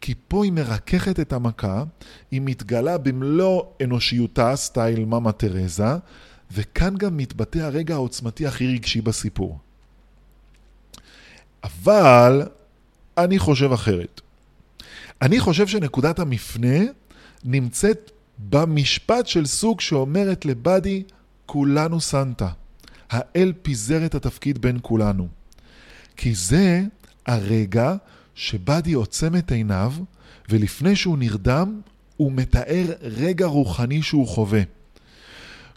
כי 0.00 0.14
פה 0.28 0.44
היא 0.44 0.52
מרככת 0.52 1.20
את 1.20 1.32
המכה, 1.32 1.84
היא 2.30 2.40
מתגלה 2.44 2.98
במלוא 2.98 3.62
אנושיותה, 3.84 4.56
סטייל 4.56 5.04
מאמה 5.04 5.32
תרזה, 5.32 5.96
וכאן 6.52 6.96
גם 6.96 7.16
מתבטא 7.16 7.58
הרגע 7.58 7.94
העוצמתי 7.94 8.46
הכי 8.46 8.66
רגשי 8.66 9.00
בסיפור. 9.00 9.58
אבל 11.64 12.42
אני 13.18 13.38
חושב 13.38 13.72
אחרת. 13.72 14.20
אני 15.22 15.40
חושב 15.40 15.66
שנקודת 15.66 16.18
המפנה 16.18 16.78
נמצאת 17.44 18.10
במשפט 18.38 19.26
של 19.26 19.46
סוג 19.46 19.80
שאומרת 19.80 20.44
לבאדי, 20.44 21.02
כולנו 21.46 22.00
סנטה. 22.00 22.48
האל 23.10 23.52
פיזר 23.62 24.06
את 24.06 24.14
התפקיד 24.14 24.58
בין 24.58 24.78
כולנו. 24.82 25.28
כי 26.16 26.34
זה 26.34 26.82
הרגע 27.26 27.94
שבאדי 28.34 28.92
עוצם 28.92 29.36
את 29.36 29.52
עיניו, 29.52 29.92
ולפני 30.48 30.96
שהוא 30.96 31.18
נרדם, 31.18 31.80
הוא 32.16 32.32
מתאר 32.32 32.86
רגע 33.00 33.46
רוחני 33.46 34.02
שהוא 34.02 34.28
חווה. 34.28 34.62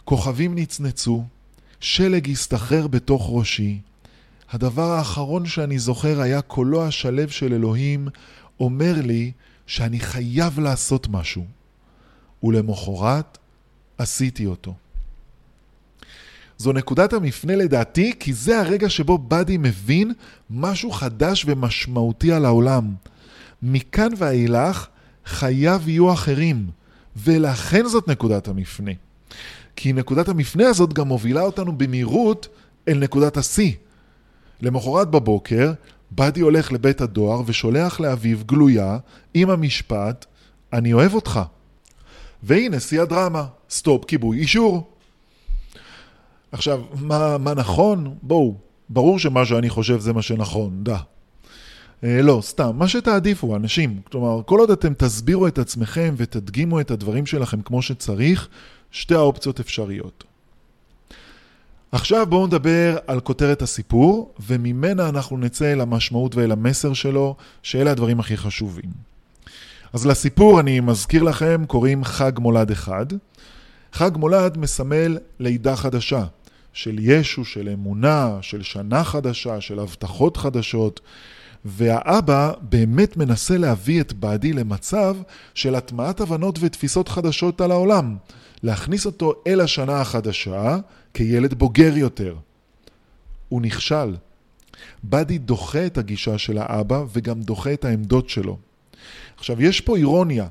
כוכבים 0.04 0.54
נצנצו, 0.54 1.24
שלג 1.80 2.30
הסתחרר 2.30 2.86
בתוך 2.86 3.26
ראשי. 3.30 3.80
הדבר 4.52 4.90
האחרון 4.90 5.46
שאני 5.46 5.78
זוכר 5.78 6.20
היה 6.20 6.42
קולו 6.42 6.86
השלב 6.86 7.28
של 7.28 7.52
אלוהים 7.52 8.08
אומר 8.60 8.94
לי 9.02 9.32
שאני 9.66 10.00
חייב 10.00 10.60
לעשות 10.60 11.08
משהו. 11.08 11.44
ולמחרת 12.42 13.38
עשיתי 13.98 14.46
אותו. 14.46 14.74
זו 16.58 16.72
נקודת 16.72 17.12
המפנה 17.12 17.56
לדעתי, 17.56 18.12
כי 18.20 18.32
זה 18.32 18.60
הרגע 18.60 18.88
שבו 18.88 19.18
באדי 19.18 19.56
מבין 19.56 20.12
משהו 20.50 20.90
חדש 20.90 21.44
ומשמעותי 21.48 22.32
על 22.32 22.44
העולם. 22.44 22.94
מכאן 23.62 24.08
ואילך 24.16 24.86
חייו 25.26 25.82
יהיו 25.86 26.12
אחרים, 26.12 26.66
ולכן 27.16 27.86
זאת 27.86 28.08
נקודת 28.08 28.48
המפנה. 28.48 28.92
כי 29.76 29.92
נקודת 29.92 30.28
המפנה 30.28 30.68
הזאת 30.68 30.92
גם 30.92 31.08
מובילה 31.08 31.40
אותנו 31.40 31.78
במהירות 31.78 32.48
אל 32.88 32.98
נקודת 32.98 33.36
השיא. 33.36 33.72
למחרת 34.62 35.10
בבוקר, 35.10 35.72
באדי 36.10 36.40
הולך 36.40 36.72
לבית 36.72 37.00
הדואר 37.00 37.42
ושולח 37.46 38.00
לאביו 38.00 38.38
גלויה 38.46 38.98
עם 39.34 39.50
המשפט, 39.50 40.26
אני 40.72 40.92
אוהב 40.92 41.14
אותך. 41.14 41.40
והנה 42.42 42.80
שיא 42.80 43.02
הדרמה, 43.02 43.44
סטופ 43.70 44.04
כיבוי 44.04 44.38
אישור. 44.38 44.90
עכשיו, 46.52 46.82
מה, 47.00 47.38
מה 47.38 47.54
נכון? 47.54 48.14
בואו, 48.22 48.54
ברור 48.88 49.18
שמה 49.18 49.44
שאני 49.44 49.70
חושב 49.70 50.00
זה 50.00 50.12
מה 50.12 50.22
שנכון, 50.22 50.84
duh. 50.84 50.98
אה, 52.04 52.22
לא, 52.22 52.38
סתם, 52.42 52.70
מה 52.74 52.88
שתעדיפו, 52.88 53.56
אנשים. 53.56 54.00
כלומר, 54.10 54.42
כל 54.46 54.60
עוד 54.60 54.70
אתם 54.70 54.94
תסבירו 54.94 55.46
את 55.46 55.58
עצמכם 55.58 56.14
ותדגימו 56.16 56.80
את 56.80 56.90
הדברים 56.90 57.26
שלכם 57.26 57.62
כמו 57.62 57.82
שצריך, 57.82 58.48
שתי 58.90 59.14
האופציות 59.14 59.60
אפשריות. 59.60 60.24
עכשיו 61.92 62.26
בואו 62.26 62.46
נדבר 62.46 62.96
על 63.06 63.20
כותרת 63.20 63.62
הסיפור, 63.62 64.34
וממנה 64.48 65.08
אנחנו 65.08 65.38
נצא 65.38 65.72
אל 65.72 65.80
המשמעות 65.80 66.34
ואל 66.34 66.52
המסר 66.52 66.92
שלו, 66.92 67.36
שאלה 67.62 67.90
הדברים 67.90 68.20
הכי 68.20 68.36
חשובים. 68.36 68.90
אז 69.92 70.06
לסיפור, 70.06 70.60
אני 70.60 70.80
מזכיר 70.80 71.22
לכם, 71.22 71.64
קוראים 71.66 72.04
חג 72.04 72.32
מולד 72.38 72.70
אחד. 72.70 73.06
חג 73.92 74.10
מולד 74.16 74.58
מסמל 74.58 75.18
לידה 75.40 75.76
חדשה. 75.76 76.24
של 76.72 76.96
ישו, 77.00 77.44
של 77.44 77.68
אמונה, 77.68 78.38
של 78.40 78.62
שנה 78.62 79.04
חדשה, 79.04 79.60
של 79.60 79.78
הבטחות 79.78 80.36
חדשות. 80.36 81.00
והאבא 81.64 82.52
באמת 82.60 83.16
מנסה 83.16 83.56
להביא 83.56 84.00
את 84.00 84.12
באדי 84.12 84.52
למצב 84.52 85.16
של 85.54 85.74
הטמעת 85.74 86.20
הבנות 86.20 86.58
ותפיסות 86.60 87.08
חדשות 87.08 87.60
על 87.60 87.70
העולם. 87.70 88.16
להכניס 88.62 89.06
אותו 89.06 89.34
אל 89.46 89.60
השנה 89.60 90.00
החדשה 90.00 90.76
כילד 91.14 91.54
בוגר 91.54 91.96
יותר. 91.96 92.36
הוא 93.48 93.62
נכשל. 93.62 94.16
באדי 95.02 95.38
דוחה 95.38 95.86
את 95.86 95.98
הגישה 95.98 96.38
של 96.38 96.58
האבא 96.58 97.04
וגם 97.12 97.42
דוחה 97.42 97.72
את 97.72 97.84
העמדות 97.84 98.28
שלו. 98.28 98.58
עכשיו, 99.36 99.62
יש 99.62 99.80
פה 99.80 99.96
אירוניה. 99.96 100.46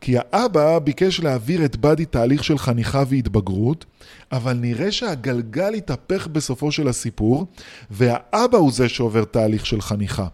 כי 0.00 0.14
האבא 0.18 0.78
ביקש 0.78 1.20
להעביר 1.20 1.64
את 1.64 1.76
באדי 1.76 2.04
תהליך 2.04 2.44
של 2.44 2.58
חניכה 2.58 3.02
והתבגרות, 3.08 3.84
אבל 4.32 4.52
נראה 4.52 4.92
שהגלגל 4.92 5.74
התהפך 5.74 6.26
בסופו 6.26 6.72
של 6.72 6.88
הסיפור, 6.88 7.46
והאבא 7.90 8.58
הוא 8.58 8.72
זה 8.72 8.88
שעובר 8.88 9.24
תהליך 9.24 9.66
של 9.66 9.80
חניכה. 9.80 10.26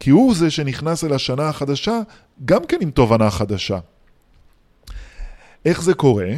כי 0.00 0.10
הוא 0.10 0.34
זה 0.34 0.50
שנכנס 0.50 1.04
אל 1.04 1.12
השנה 1.12 1.48
החדשה, 1.48 2.00
גם 2.44 2.66
כן 2.66 2.78
עם 2.80 2.90
תובנה 2.90 3.30
חדשה. 3.30 3.78
איך 5.64 5.82
זה 5.82 5.94
קורה? 5.94 6.30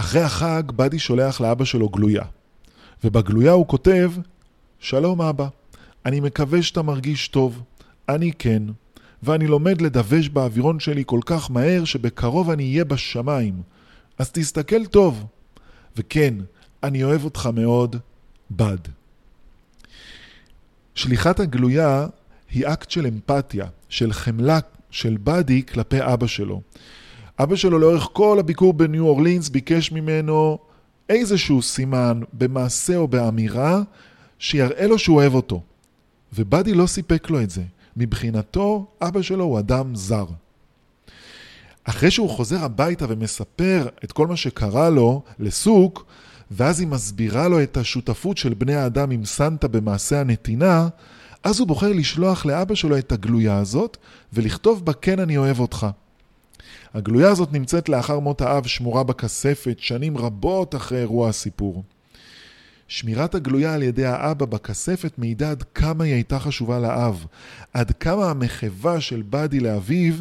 אחרי 0.00 0.20
החג 0.20 0.62
באדי 0.76 0.98
שולח 0.98 1.40
לאבא 1.40 1.64
שלו 1.64 1.88
גלויה, 1.88 2.22
ובגלויה 3.04 3.52
הוא 3.52 3.66
כותב, 3.66 4.12
שלום 4.78 5.22
אבא, 5.22 5.48
אני 6.06 6.20
מקווה 6.20 6.62
שאתה 6.62 6.82
מרגיש 6.82 7.28
טוב. 7.28 7.62
אני 8.08 8.32
כן. 8.38 8.62
ואני 9.22 9.46
לומד 9.46 9.80
לדווש 9.80 10.28
באווירון 10.28 10.80
שלי 10.80 11.02
כל 11.06 11.20
כך 11.26 11.50
מהר 11.50 11.84
שבקרוב 11.84 12.50
אני 12.50 12.72
אהיה 12.72 12.84
בשמיים. 12.84 13.62
אז 14.18 14.30
תסתכל 14.30 14.86
טוב. 14.86 15.24
וכן, 15.96 16.34
אני 16.82 17.04
אוהב 17.04 17.24
אותך 17.24 17.48
מאוד, 17.54 17.96
בד. 18.50 18.78
שליחת 20.94 21.40
הגלויה 21.40 22.06
היא 22.50 22.66
אקט 22.66 22.90
של 22.90 23.06
אמפתיה, 23.06 23.66
של 23.88 24.12
חמלה 24.12 24.58
של 24.90 25.16
באדי 25.16 25.62
כלפי 25.66 25.98
אבא 26.00 26.26
שלו. 26.26 26.62
אבא 27.42 27.56
שלו 27.56 27.78
לאורך 27.78 28.08
כל 28.12 28.38
הביקור 28.38 28.72
בניו 28.72 29.06
אורלינס 29.06 29.48
ביקש 29.48 29.92
ממנו 29.92 30.58
איזשהו 31.08 31.62
סימן 31.62 32.20
במעשה 32.32 32.96
או 32.96 33.08
באמירה 33.08 33.82
שיראה 34.38 34.86
לו 34.86 34.98
שהוא 34.98 35.16
אוהב 35.16 35.34
אותו. 35.34 35.62
ובאדי 36.32 36.74
לא 36.74 36.86
סיפק 36.86 37.30
לו 37.30 37.42
את 37.42 37.50
זה. 37.50 37.62
מבחינתו, 37.96 38.86
אבא 39.02 39.22
שלו 39.22 39.44
הוא 39.44 39.58
אדם 39.58 39.94
זר. 39.94 40.24
אחרי 41.84 42.10
שהוא 42.10 42.30
חוזר 42.30 42.64
הביתה 42.64 43.04
ומספר 43.08 43.88
את 44.04 44.12
כל 44.12 44.26
מה 44.26 44.36
שקרה 44.36 44.90
לו 44.90 45.22
לסוק, 45.38 46.04
ואז 46.50 46.80
היא 46.80 46.88
מסבירה 46.88 47.48
לו 47.48 47.62
את 47.62 47.76
השותפות 47.76 48.36
של 48.36 48.54
בני 48.54 48.74
האדם 48.74 49.10
עם 49.10 49.24
סנטה 49.24 49.68
במעשה 49.68 50.20
הנתינה, 50.20 50.88
אז 51.44 51.60
הוא 51.60 51.68
בוחר 51.68 51.92
לשלוח 51.92 52.46
לאבא 52.46 52.74
שלו 52.74 52.98
את 52.98 53.12
הגלויה 53.12 53.58
הזאת, 53.58 53.96
ולכתוב 54.32 54.84
בה 54.84 54.92
כן 54.92 55.18
אני 55.20 55.36
אוהב 55.36 55.60
אותך. 55.60 55.86
הגלויה 56.94 57.30
הזאת 57.30 57.52
נמצאת 57.52 57.88
לאחר 57.88 58.18
מות 58.18 58.40
האב 58.40 58.66
שמורה 58.66 59.02
בכספת, 59.02 59.76
שנים 59.78 60.18
רבות 60.18 60.74
אחרי 60.74 60.98
אירוע 60.98 61.28
הסיפור. 61.28 61.82
שמירת 62.88 63.34
הגלויה 63.34 63.74
על 63.74 63.82
ידי 63.82 64.04
האבא 64.04 64.46
בכספת 64.46 65.18
מעידה 65.18 65.50
עד 65.50 65.62
כמה 65.62 66.04
היא 66.04 66.14
הייתה 66.14 66.38
חשובה 66.38 66.78
לאב, 66.78 67.26
עד 67.72 67.90
כמה 67.90 68.30
המחווה 68.30 69.00
של 69.00 69.22
באדי 69.22 69.60
לאביו 69.60 70.14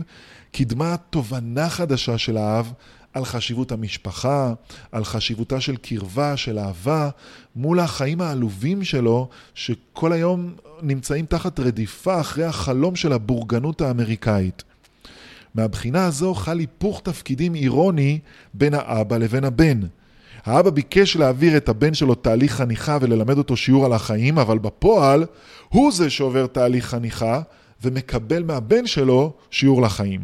קידמה 0.51 0.95
תובנה 1.09 1.69
חדשה 1.69 2.17
של 2.17 2.37
האב 2.37 2.73
על 3.13 3.25
חשיבות 3.25 3.71
המשפחה, 3.71 4.53
על 4.91 5.03
חשיבותה 5.03 5.61
של 5.61 5.77
קרבה, 5.77 6.37
של 6.37 6.59
אהבה, 6.59 7.09
מול 7.55 7.79
החיים 7.79 8.21
העלובים 8.21 8.83
שלו, 8.83 9.29
שכל 9.53 10.13
היום 10.13 10.53
נמצאים 10.81 11.25
תחת 11.25 11.59
רדיפה 11.59 12.21
אחרי 12.21 12.45
החלום 12.45 12.95
של 12.95 13.13
הבורגנות 13.13 13.81
האמריקאית. 13.81 14.63
מהבחינה 15.59 16.05
הזו 16.05 16.33
חל 16.33 16.59
היפוך 16.59 17.01
תפקידים 17.03 17.55
אירוני 17.55 18.19
בין 18.53 18.73
האבא 18.73 19.17
לבין 19.17 19.43
הבן. 19.43 19.79
האבא 20.45 20.69
ביקש 20.69 21.15
להעביר 21.15 21.57
את 21.57 21.69
הבן 21.69 21.93
שלו 21.93 22.15
תהליך 22.15 22.55
חניכה 22.55 22.97
וללמד 23.01 23.37
אותו 23.37 23.57
שיעור 23.57 23.85
על 23.85 23.93
החיים, 23.93 24.39
אבל 24.39 24.59
בפועל 24.59 25.25
הוא 25.69 25.91
זה 25.91 26.09
שעובר 26.09 26.47
תהליך 26.47 26.85
חניכה 26.85 27.41
ומקבל 27.83 28.43
מהבן 28.43 28.87
שלו 28.87 29.33
שיעור 29.51 29.81
לחיים. 29.81 30.21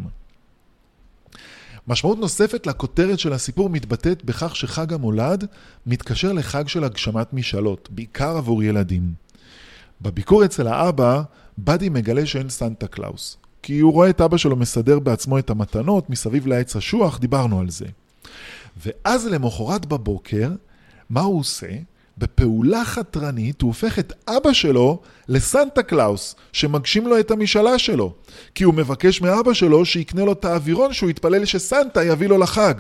משמעות 1.88 2.20
נוספת 2.20 2.68
לכותרת 2.68 3.20
של 3.20 3.34
הסיפור 3.34 3.70
מתבטאת 3.70 4.26
בכך 4.26 4.56
שחג 4.56 4.94
המולד 4.94 5.46
מתקשר 5.86 6.34
לחג 6.34 6.68
של 6.68 6.84
הגשמת 6.84 7.34
משאלות, 7.34 7.90
בעיקר 7.92 8.38
עבור 8.38 8.64
ילדים. 8.64 9.14
בביקור 10.02 10.46
אצל 10.46 10.68
האבא, 10.68 11.22
באדי 11.58 11.90
מגלה 11.90 12.26
שאין 12.26 12.50
סנטה 12.50 12.88
קלאוס, 12.88 13.38
כי 13.66 13.80
הוא 13.80 13.94
רואה 13.94 14.10
את 14.10 14.22
אבא 14.22 14.38
שלו 14.38 14.56
מסדר 14.56 15.00
בעצמו 15.00 15.40
את 15.40 15.50
המתנות 15.50 16.10
מסביב 16.10 16.48
לעץ 16.48 16.76
אשוח, 16.76 17.20
דיברנו 17.20 17.60
על 17.60 17.70
זה. 17.70 17.86
ואז 18.86 19.28
למחרת 19.28 19.86
בבוקר, 19.86 20.50
מה 21.10 21.22
הוא 21.22 21.40
עושה? 21.40 21.68
בפעולה 22.18 22.86
חתרנית 22.86 23.62
הוא 23.62 23.68
הופך 23.68 24.00
את 24.00 24.14
אבא 24.28 24.54
שלו 24.54 25.00
לסנטה 25.28 25.84
קלאוס, 25.84 26.36
שמגשים 26.54 27.08
לו 27.08 27.20
את 27.20 27.32
המשאלה 27.32 27.80
שלו. 27.80 28.14
כי 28.56 28.64
הוא 28.64 28.74
מבקש 28.74 29.22
מאבא 29.22 29.54
שלו 29.54 29.86
שיקנה 29.86 30.26
לו 30.26 30.32
את 30.32 30.46
האווירון 30.46 30.94
שהוא 30.94 31.10
התפלל 31.10 31.46
שסנטה 31.46 32.04
יביא 32.04 32.28
לו 32.28 32.38
לחג. 32.38 32.74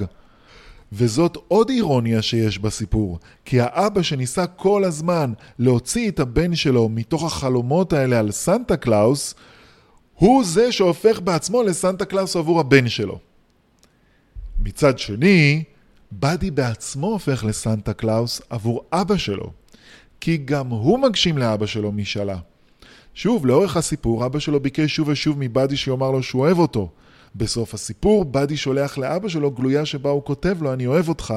וזאת 0.91 1.38
עוד 1.47 1.69
אירוניה 1.69 2.21
שיש 2.21 2.59
בסיפור, 2.59 3.19
כי 3.45 3.61
האבא 3.61 4.01
שניסה 4.01 4.47
כל 4.47 4.83
הזמן 4.83 5.33
להוציא 5.59 6.09
את 6.09 6.19
הבן 6.19 6.55
שלו 6.55 6.89
מתוך 6.89 7.23
החלומות 7.23 7.93
האלה 7.93 8.19
על 8.19 8.31
סנטה 8.31 8.77
קלאוס, 8.77 9.36
הוא 10.16 10.43
זה 10.43 10.72
שהופך 10.72 11.20
בעצמו 11.20 11.63
לסנטה 11.63 12.05
קלאוס 12.05 12.36
עבור 12.36 12.59
הבן 12.59 12.89
שלו. 12.89 13.20
מצד 14.63 14.99
שני, 14.99 15.63
באדי 16.11 16.51
בעצמו 16.51 17.07
הופך 17.07 17.43
לסנטה 17.43 17.93
קלאוס 17.93 18.41
עבור 18.49 18.86
אבא 18.91 19.18
שלו, 19.18 19.51
כי 20.20 20.38
גם 20.38 20.68
הוא 20.68 20.99
מגשים 20.99 21.38
לאבא 21.38 21.66
שלו 21.66 21.91
משאלה. 21.91 22.38
שוב, 23.13 23.45
לאורך 23.45 23.78
הסיפור, 23.78 24.26
אבא 24.26 24.39
שלו 24.39 24.59
ביקש 24.59 24.95
שוב 24.95 25.07
ושוב 25.07 25.36
מבאדי 25.39 25.78
שיאמר 25.78 26.11
לו 26.11 26.24
שהוא 26.24 26.41
אוהב 26.41 26.59
אותו. 26.59 26.89
בסוף 27.36 27.74
הסיפור, 27.74 28.26
באדי 28.26 28.57
שולח 28.57 28.97
לאבא 28.97 29.30
שלו 29.30 29.51
גלויה 29.51 29.86
שבה 29.86 30.09
הוא 30.09 30.24
כותב 30.24 30.57
לו, 30.61 30.74
אני 30.74 30.88
אוהב 30.88 31.09
אותך, 31.09 31.34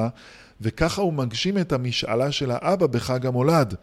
וככה 0.61 1.01
הוא 1.01 1.13
מגשים 1.13 1.57
את 1.57 1.71
המשאלה 1.71 2.31
של 2.31 2.51
האבא 2.51 2.87
בחג 2.87 3.25
המולד, 3.25 3.75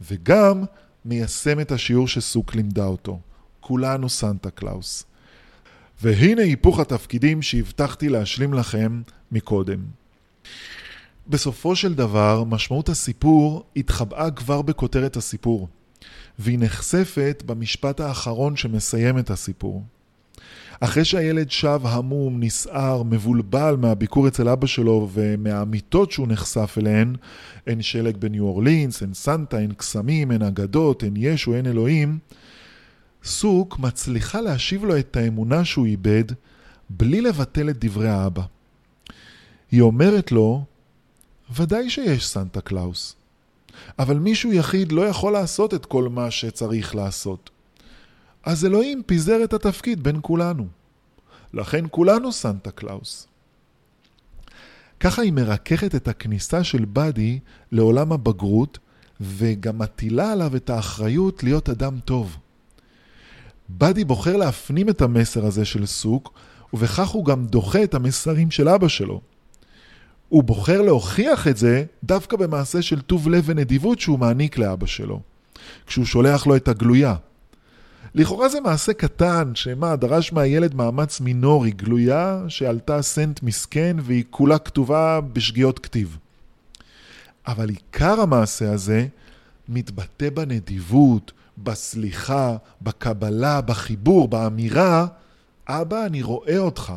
וגם 0.00 0.64
מיישם 1.04 1.60
את 1.60 1.72
השיעור 1.72 2.08
שסוק 2.08 2.54
לימדה 2.54 2.84
אותו. 2.84 3.20
כולנו 3.62 4.08
סנטה 4.08 4.50
קלאוס. 4.50 5.04
והנה 6.02 6.42
היפוך 6.42 6.80
התפקידים 6.80 7.42
שהבטחתי 7.42 8.08
להשלים 8.08 8.54
לכם 8.54 9.02
מקודם. 9.32 9.78
בסופו 11.28 11.76
של 11.76 11.94
דבר, 11.94 12.44
משמעות 12.44 12.88
הסיפור 12.88 13.64
התחבאה 13.76 14.30
כבר 14.30 14.62
בכותרת 14.62 15.16
הסיפור, 15.16 15.68
והיא 16.38 16.58
נחשפת 16.58 17.42
במשפט 17.46 18.00
האחרון 18.00 18.56
שמסיים 18.56 19.18
את 19.18 19.30
הסיפור. 19.30 19.82
אחרי 20.80 21.04
שהילד 21.04 21.50
שב 21.50 21.80
המום, 21.84 22.42
נסער, 22.42 23.02
מבולבל 23.02 23.76
מהביקור 23.78 24.28
אצל 24.28 24.48
אבא 24.48 24.66
שלו 24.66 25.08
ומהאמיתות 25.12 26.12
שהוא 26.12 26.28
נחשף 26.28 26.74
אליהן, 26.78 27.16
אין 27.66 27.82
שלג 27.82 28.16
בניו 28.16 28.44
אורלינס, 28.44 29.02
אין 29.02 29.14
סנטה, 29.14 29.58
אין 29.58 29.72
קסמים, 29.72 30.32
אין 30.32 30.42
אגדות, 30.42 31.04
אין 31.04 31.14
ישו, 31.16 31.54
אין 31.54 31.66
אלוהים, 31.66 32.18
סוק 33.24 33.78
מצליחה 33.78 34.40
להשיב 34.40 34.84
לו 34.84 34.98
את 34.98 35.16
האמונה 35.16 35.64
שהוא 35.64 35.86
איבד 35.86 36.24
בלי 36.90 37.20
לבטל 37.20 37.70
את 37.70 37.84
דברי 37.84 38.08
האבא. 38.08 38.42
היא 39.70 39.80
אומרת 39.80 40.32
לו, 40.32 40.64
ודאי 41.56 41.90
שיש 41.90 42.28
סנטה 42.28 42.60
קלאוס, 42.60 43.16
אבל 43.98 44.18
מישהו 44.18 44.52
יחיד 44.52 44.92
לא 44.92 45.02
יכול 45.02 45.32
לעשות 45.32 45.74
את 45.74 45.86
כל 45.86 46.08
מה 46.08 46.30
שצריך 46.30 46.94
לעשות. 46.94 47.50
אז 48.44 48.64
אלוהים 48.64 49.02
פיזר 49.06 49.44
את 49.44 49.52
התפקיד 49.52 50.02
בין 50.02 50.18
כולנו. 50.22 50.66
לכן 51.54 51.84
כולנו 51.90 52.32
סנטה 52.32 52.70
קלאוס. 52.70 53.26
ככה 55.00 55.22
היא 55.22 55.32
מרככת 55.32 55.94
את 55.94 56.08
הכניסה 56.08 56.64
של 56.64 56.84
באדי 56.84 57.38
לעולם 57.72 58.12
הבגרות, 58.12 58.78
וגם 59.20 59.78
מטילה 59.78 60.32
עליו 60.32 60.56
את 60.56 60.70
האחריות 60.70 61.44
להיות 61.44 61.68
אדם 61.68 62.00
טוב. 62.04 62.36
באדי 63.78 64.04
בוחר 64.04 64.36
להפנים 64.36 64.88
את 64.88 65.02
המסר 65.02 65.46
הזה 65.46 65.64
של 65.64 65.86
סוק, 65.86 66.32
ובכך 66.72 67.08
הוא 67.08 67.24
גם 67.24 67.46
דוחה 67.46 67.82
את 67.82 67.94
המסרים 67.94 68.50
של 68.50 68.68
אבא 68.68 68.88
שלו. 68.88 69.20
הוא 70.28 70.44
בוחר 70.44 70.82
להוכיח 70.82 71.48
את 71.48 71.56
זה 71.56 71.84
דווקא 72.04 72.36
במעשה 72.36 72.82
של 72.82 73.00
טוב 73.00 73.28
לב 73.28 73.42
ונדיבות 73.46 74.00
שהוא 74.00 74.18
מעניק 74.18 74.58
לאבא 74.58 74.86
שלו, 74.86 75.20
כשהוא 75.86 76.04
שולח 76.04 76.46
לו 76.46 76.56
את 76.56 76.68
הגלויה. 76.68 77.14
לכאורה 78.14 78.48
זה 78.48 78.60
מעשה 78.60 78.92
קטן, 78.92 79.52
שמה, 79.54 79.96
דרש 79.96 80.32
מהילד 80.32 80.74
מאמץ 80.74 81.20
מינורי, 81.20 81.70
גלויה 81.70 82.42
שעלתה 82.48 83.02
סנט 83.02 83.42
מסכן 83.42 83.96
והיא 84.00 84.24
כולה 84.30 84.58
כתובה 84.58 85.20
בשגיאות 85.32 85.78
כתיב. 85.78 86.18
אבל 87.46 87.68
עיקר 87.68 88.20
המעשה 88.20 88.72
הזה 88.72 89.06
מתבטא 89.68 90.30
בנדיבות, 90.30 91.32
בסליחה, 91.58 92.56
בקבלה, 92.82 93.60
בחיבור, 93.60 94.28
באמירה, 94.28 95.06
אבא, 95.68 96.06
אני 96.06 96.22
רואה 96.22 96.58
אותך. 96.58 96.92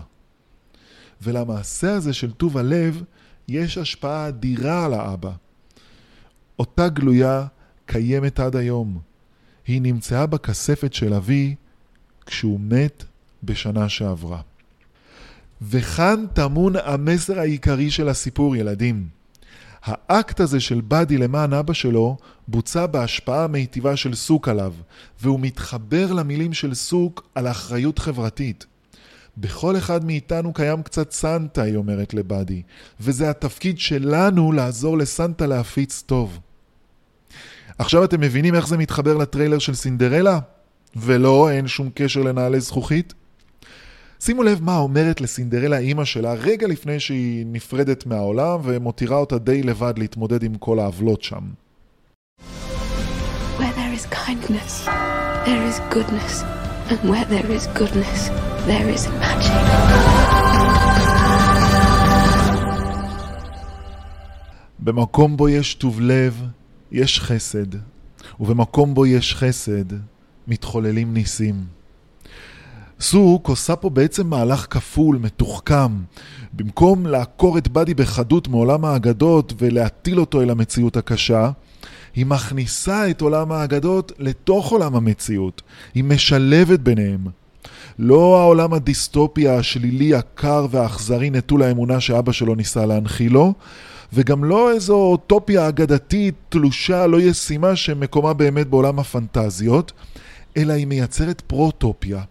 ולמעשה 1.21 1.93
הזה 1.93 2.13
של 2.13 2.31
טוב 2.31 2.57
הלב 2.57 3.03
יש 3.47 3.77
השפעה 3.77 4.27
אדירה 4.27 4.85
על 4.85 4.93
האבא. 4.93 5.31
אותה 6.59 6.89
גלויה 6.89 7.45
קיימת 7.85 8.39
עד 8.39 8.55
היום. 8.55 8.99
היא 9.67 9.81
נמצאה 9.81 10.25
בכספת 10.25 10.93
של 10.93 11.13
אבי 11.13 11.55
כשהוא 12.25 12.59
מת 12.59 13.03
בשנה 13.43 13.89
שעברה. 13.89 14.41
וכאן 15.61 16.25
טמון 16.33 16.73
המסר 16.83 17.39
העיקרי 17.39 17.91
של 17.91 18.09
הסיפור, 18.09 18.55
ילדים. 18.55 19.07
האקט 19.85 20.39
הזה 20.39 20.59
של 20.59 20.81
באדי 20.81 21.17
למען 21.17 21.53
אבא 21.53 21.73
שלו 21.73 22.17
בוצע 22.47 22.85
בהשפעה 22.85 23.43
המיטיבה 23.43 23.95
של 23.95 24.15
סוק 24.15 24.47
עליו, 24.47 24.73
והוא 25.21 25.39
מתחבר 25.39 26.13
למילים 26.13 26.53
של 26.53 26.73
סוק 26.73 27.27
על 27.35 27.47
אחריות 27.47 27.99
חברתית. 27.99 28.65
בכל 29.37 29.77
אחד 29.77 30.05
מאיתנו 30.05 30.53
קיים 30.53 30.83
קצת 30.83 31.11
סנטה, 31.11 31.61
היא 31.61 31.75
אומרת 31.75 32.13
לבאדי, 32.13 32.61
וזה 32.99 33.29
התפקיד 33.29 33.79
שלנו 33.79 34.51
לעזור 34.51 34.97
לסנטה 34.97 35.47
להפיץ 35.47 36.03
טוב. 36.05 36.39
עכשיו 37.77 38.03
אתם 38.03 38.21
מבינים 38.21 38.55
איך 38.55 38.67
זה 38.67 38.77
מתחבר 38.77 39.17
לטריילר 39.17 39.59
של 39.59 39.73
סינדרלה? 39.73 40.39
ולא, 40.95 41.49
אין 41.51 41.67
שום 41.67 41.89
קשר 41.93 42.21
לנעלי 42.21 42.59
זכוכית? 42.59 43.13
שימו 44.19 44.43
לב 44.43 44.63
מה 44.63 44.77
אומרת 44.77 45.21
לסינדרלה 45.21 45.77
אימא 45.77 46.05
שלה 46.05 46.33
רגע 46.33 46.67
לפני 46.67 46.99
שהיא 46.99 47.45
נפרדת 47.47 48.05
מהעולם 48.05 48.59
ומותירה 48.63 49.17
אותה 49.17 49.37
די 49.37 49.63
לבד 49.63 49.93
להתמודד 49.97 50.43
עם 50.43 50.55
כל 50.55 50.79
העוולות 50.79 51.21
שם. 51.21 51.43
Where 53.59 53.73
there 53.79 53.93
is 53.97 54.05
kindness, 54.05 54.85
there 55.45 55.63
is 55.69 55.95
goodness. 55.95 56.43
And 56.91 56.99
where 57.09 57.25
there 57.25 57.49
is 57.57 57.67
goodness, 57.79 58.29
there 58.67 58.87
is 58.95 59.07
magic. 59.21 59.61
במקום 64.79 65.37
בו 65.37 65.49
יש 65.49 65.73
טוב 65.73 66.01
לב, 66.01 66.43
יש 66.91 67.19
חסד, 67.19 67.75
ובמקום 68.39 68.93
בו 68.93 69.05
יש 69.05 69.35
חסד, 69.35 69.93
מתחוללים 70.47 71.13
ניסים. 71.13 71.55
סוק 72.99 73.47
עושה 73.47 73.75
פה 73.75 73.89
בעצם 73.89 74.27
מהלך 74.27 74.67
כפול, 74.69 75.17
מתוחכם. 75.17 75.91
במקום 76.53 77.05
לעקור 77.05 77.57
את 77.57 77.67
באדי 77.67 77.93
בחדות 77.93 78.47
מעולם 78.47 78.85
האגדות 78.85 79.53
ולהטיל 79.57 80.19
אותו 80.19 80.41
אל 80.41 80.49
המציאות 80.49 80.97
הקשה, 80.97 81.51
היא 82.15 82.25
מכניסה 82.25 83.09
את 83.09 83.21
עולם 83.21 83.51
האגדות 83.51 84.11
לתוך 84.19 84.71
עולם 84.71 84.95
המציאות. 84.95 85.61
היא 85.95 86.03
משלבת 86.03 86.79
ביניהם. 86.79 87.27
לא 87.99 88.39
העולם 88.39 88.73
הדיסטופי 88.73 89.47
השלילי, 89.47 90.15
הקר 90.15 90.65
והאכזרי 90.71 91.29
נטול 91.29 91.63
האמונה 91.63 91.99
שאבא 91.99 92.31
שלו 92.31 92.55
ניסה 92.55 92.85
להנחילו, 92.85 93.53
וגם 94.13 94.43
לא 94.43 94.71
איזו 94.71 94.95
אוטופיה 94.95 95.67
אגדתית, 95.67 96.35
תלושה, 96.49 97.07
לא 97.07 97.21
ישימה, 97.21 97.75
שמקומה 97.75 98.33
באמת 98.33 98.67
בעולם 98.67 98.99
הפנטזיות, 98.99 99.91
אלא 100.57 100.73
היא 100.73 100.87
מייצרת 100.87 101.41
פרוטופיה. 101.41 102.21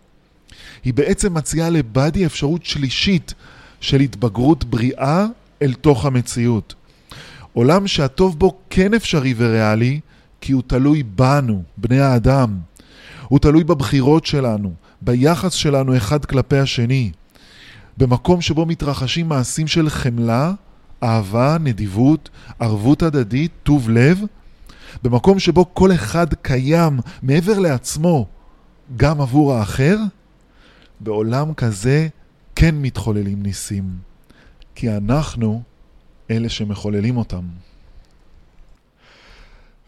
היא 0.84 0.94
בעצם 0.94 1.34
מציעה 1.34 1.70
לבאדי 1.70 2.26
אפשרות 2.26 2.64
שלישית 2.64 3.34
של 3.80 4.00
התבגרות 4.00 4.64
בריאה 4.64 5.26
אל 5.62 5.72
תוך 5.72 6.06
המציאות. 6.06 6.74
עולם 7.52 7.86
שהטוב 7.86 8.38
בו 8.38 8.58
כן 8.70 8.94
אפשרי 8.94 9.34
וריאלי, 9.36 10.00
כי 10.40 10.52
הוא 10.52 10.62
תלוי 10.66 11.02
בנו, 11.02 11.62
בני 11.76 12.00
האדם. 12.00 12.58
הוא 13.28 13.38
תלוי 13.38 13.64
בבחירות 13.64 14.26
שלנו, 14.26 14.72
ביחס 15.02 15.52
שלנו 15.52 15.96
אחד 15.96 16.24
כלפי 16.24 16.58
השני. 16.58 17.10
במקום 17.98 18.40
שבו 18.40 18.66
מתרחשים 18.66 19.28
מעשים 19.28 19.66
של 19.66 19.90
חמלה, 19.90 20.52
אהבה, 21.02 21.56
נדיבות, 21.60 22.30
ערבות 22.58 23.02
הדדית, 23.02 23.50
טוב 23.62 23.90
לב, 23.90 24.20
במקום 25.02 25.38
שבו 25.38 25.74
כל 25.74 25.92
אחד 25.92 26.34
קיים 26.34 26.98
מעבר 27.22 27.58
לעצמו, 27.58 28.26
גם 28.96 29.20
עבור 29.20 29.54
האחר, 29.54 29.96
בעולם 31.04 31.54
כזה 31.54 32.08
כן 32.56 32.74
מתחוללים 32.74 33.42
ניסים, 33.42 33.84
כי 34.74 34.90
אנחנו 34.90 35.62
אלה 36.30 36.48
שמחוללים 36.48 37.16
אותם. 37.16 37.44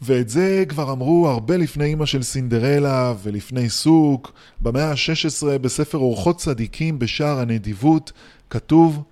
ואת 0.03 0.29
זה 0.29 0.65
כבר 0.69 0.93
אמרו 0.93 1.29
הרבה 1.29 1.57
לפני 1.57 1.85
אימא 1.85 2.07
של 2.07 2.23
סינדרלה 2.23 3.15
ולפני 3.23 3.71
סוק. 3.71 4.33
במאה 4.61 4.91
ה-16 4.91 5.59
בספר 5.59 5.99
אורחות 5.99 6.39
צדיקים 6.39 6.99
בשער 6.99 7.39
הנדיבות 7.39 8.13
כתוב 8.51 9.03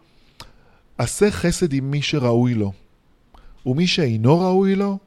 עשה 0.98 1.30
חסד 1.30 1.72
עם 1.72 1.90
מי 1.90 2.02
שראוי 2.02 2.54
לו, 2.54 2.72
ומי 3.66 3.86
שאינו 3.86 4.40
ראוי 4.40 4.74
לו, 4.74 4.98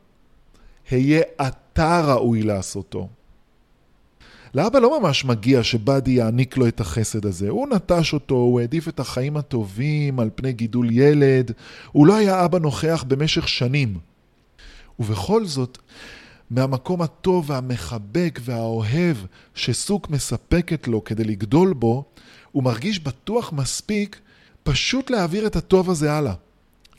היה 0.89 1.21
אתה 1.47 2.01
ראוי 2.07 2.43
לעשותו. 2.43 3.09
לאבא 4.53 4.79
לא 4.79 4.99
ממש 4.99 5.25
מגיע 5.25 5.63
שבאדי 5.63 6.11
יעניק 6.11 6.57
לו 6.57 6.67
את 6.67 6.79
החסד 6.79 7.25
הזה. 7.25 7.49
הוא 7.49 7.67
נטש 7.67 8.13
אותו, 8.13 8.35
הוא 8.35 8.59
העדיף 8.59 8.87
את 8.87 8.99
החיים 8.99 9.37
הטובים 9.37 10.19
על 10.19 10.29
פני 10.35 10.53
גידול 10.53 10.91
ילד. 10.91 11.51
הוא 11.91 12.07
לא 12.07 12.15
היה 12.15 12.45
אבא 12.45 12.59
נוכח 12.59 13.05
במשך 13.07 13.47
שנים. 13.47 13.97
ובכל 14.99 15.45
זאת, 15.45 15.77
מהמקום 16.49 17.01
הטוב 17.01 17.49
והמחבק 17.49 18.39
והאוהב 18.43 19.17
שסוק 19.55 20.09
מספקת 20.09 20.87
לו 20.87 21.03
כדי 21.03 21.23
לגדול 21.23 21.73
בו, 21.73 22.05
הוא 22.51 22.63
מרגיש 22.63 22.99
בטוח 22.99 23.53
מספיק 23.53 24.19
פשוט 24.63 25.09
להעביר 25.09 25.47
את 25.47 25.55
הטוב 25.55 25.89
הזה 25.89 26.13
הלאה, 26.13 26.33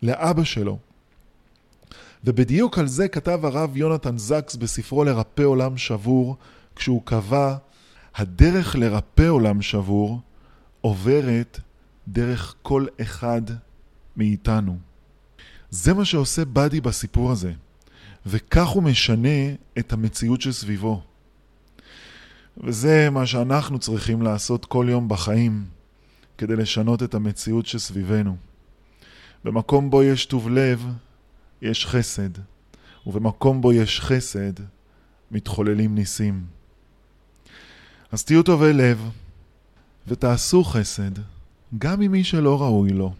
לאבא 0.02 0.44
שלו. 0.44 0.78
ובדיוק 2.24 2.78
על 2.78 2.86
זה 2.86 3.08
כתב 3.08 3.40
הרב 3.44 3.76
יונתן 3.76 4.18
זקס 4.18 4.56
בספרו 4.56 5.04
לרפא 5.04 5.42
עולם 5.42 5.76
שבור, 5.76 6.36
כשהוא 6.78 7.02
קבע, 7.04 7.56
הדרך 8.14 8.76
לרפא 8.76 9.28
עולם 9.28 9.62
שבור 9.62 10.20
עוברת 10.80 11.60
דרך 12.08 12.54
כל 12.62 12.86
אחד 13.00 13.42
מאיתנו. 14.16 14.78
זה 15.70 15.94
מה 15.94 16.04
שעושה 16.04 16.44
באדי 16.44 16.80
בסיפור 16.80 17.32
הזה, 17.32 17.52
וכך 18.26 18.66
הוא 18.66 18.82
משנה 18.82 19.52
את 19.78 19.92
המציאות 19.92 20.40
שסביבו. 20.40 21.02
וזה 22.64 23.10
מה 23.10 23.26
שאנחנו 23.26 23.78
צריכים 23.78 24.22
לעשות 24.22 24.64
כל 24.64 24.86
יום 24.90 25.08
בחיים, 25.08 25.64
כדי 26.38 26.56
לשנות 26.56 27.02
את 27.02 27.14
המציאות 27.14 27.66
שסביבנו. 27.66 28.36
במקום 29.44 29.90
בו 29.90 30.02
יש 30.02 30.26
טוב 30.26 30.48
לב, 30.48 30.86
יש 31.62 31.86
חסד, 31.86 32.30
ובמקום 33.06 33.60
בו 33.60 33.72
יש 33.72 34.00
חסד, 34.00 34.52
מתחוללים 35.30 35.94
ניסים. 35.94 36.57
אז 38.12 38.24
תהיו 38.24 38.42
טובי 38.42 38.72
לב, 38.72 39.10
ותעשו 40.06 40.64
חסד, 40.64 41.10
גם 41.78 42.00
עם 42.02 42.12
מי 42.12 42.24
שלא 42.24 42.62
ראוי 42.62 42.90
לו, 42.90 43.14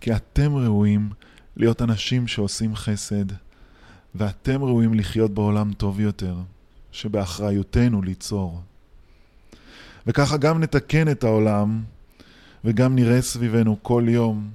כי 0.00 0.12
אתם 0.16 0.56
ראויים 0.56 1.10
להיות 1.56 1.82
אנשים 1.82 2.26
שעושים 2.26 2.76
חסד, 2.76 3.24
ואתם 4.14 4.64
ראויים 4.64 4.94
לחיות 4.94 5.30
בעולם 5.30 5.72
טוב 5.72 6.00
יותר, 6.00 6.36
שבאחריותנו 6.92 8.02
ליצור. 8.02 8.62
וככה 10.06 10.36
גם 10.36 10.60
נתקן 10.60 11.10
את 11.10 11.24
העולם, 11.24 11.82
וגם 12.64 12.96
נראה 12.96 13.22
סביבנו 13.22 13.76
כל 13.82 14.04
יום 14.08 14.50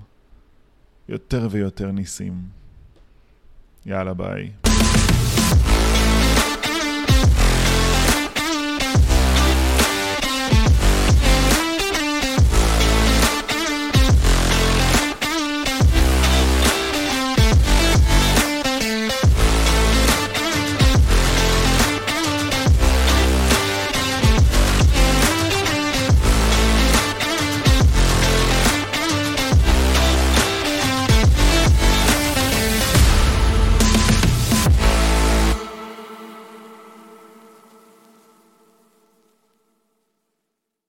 יותר 1.09 1.47
ויותר 1.51 1.91
ניסים. 1.91 2.41
יאללה 3.85 4.13
ביי. 4.13 4.68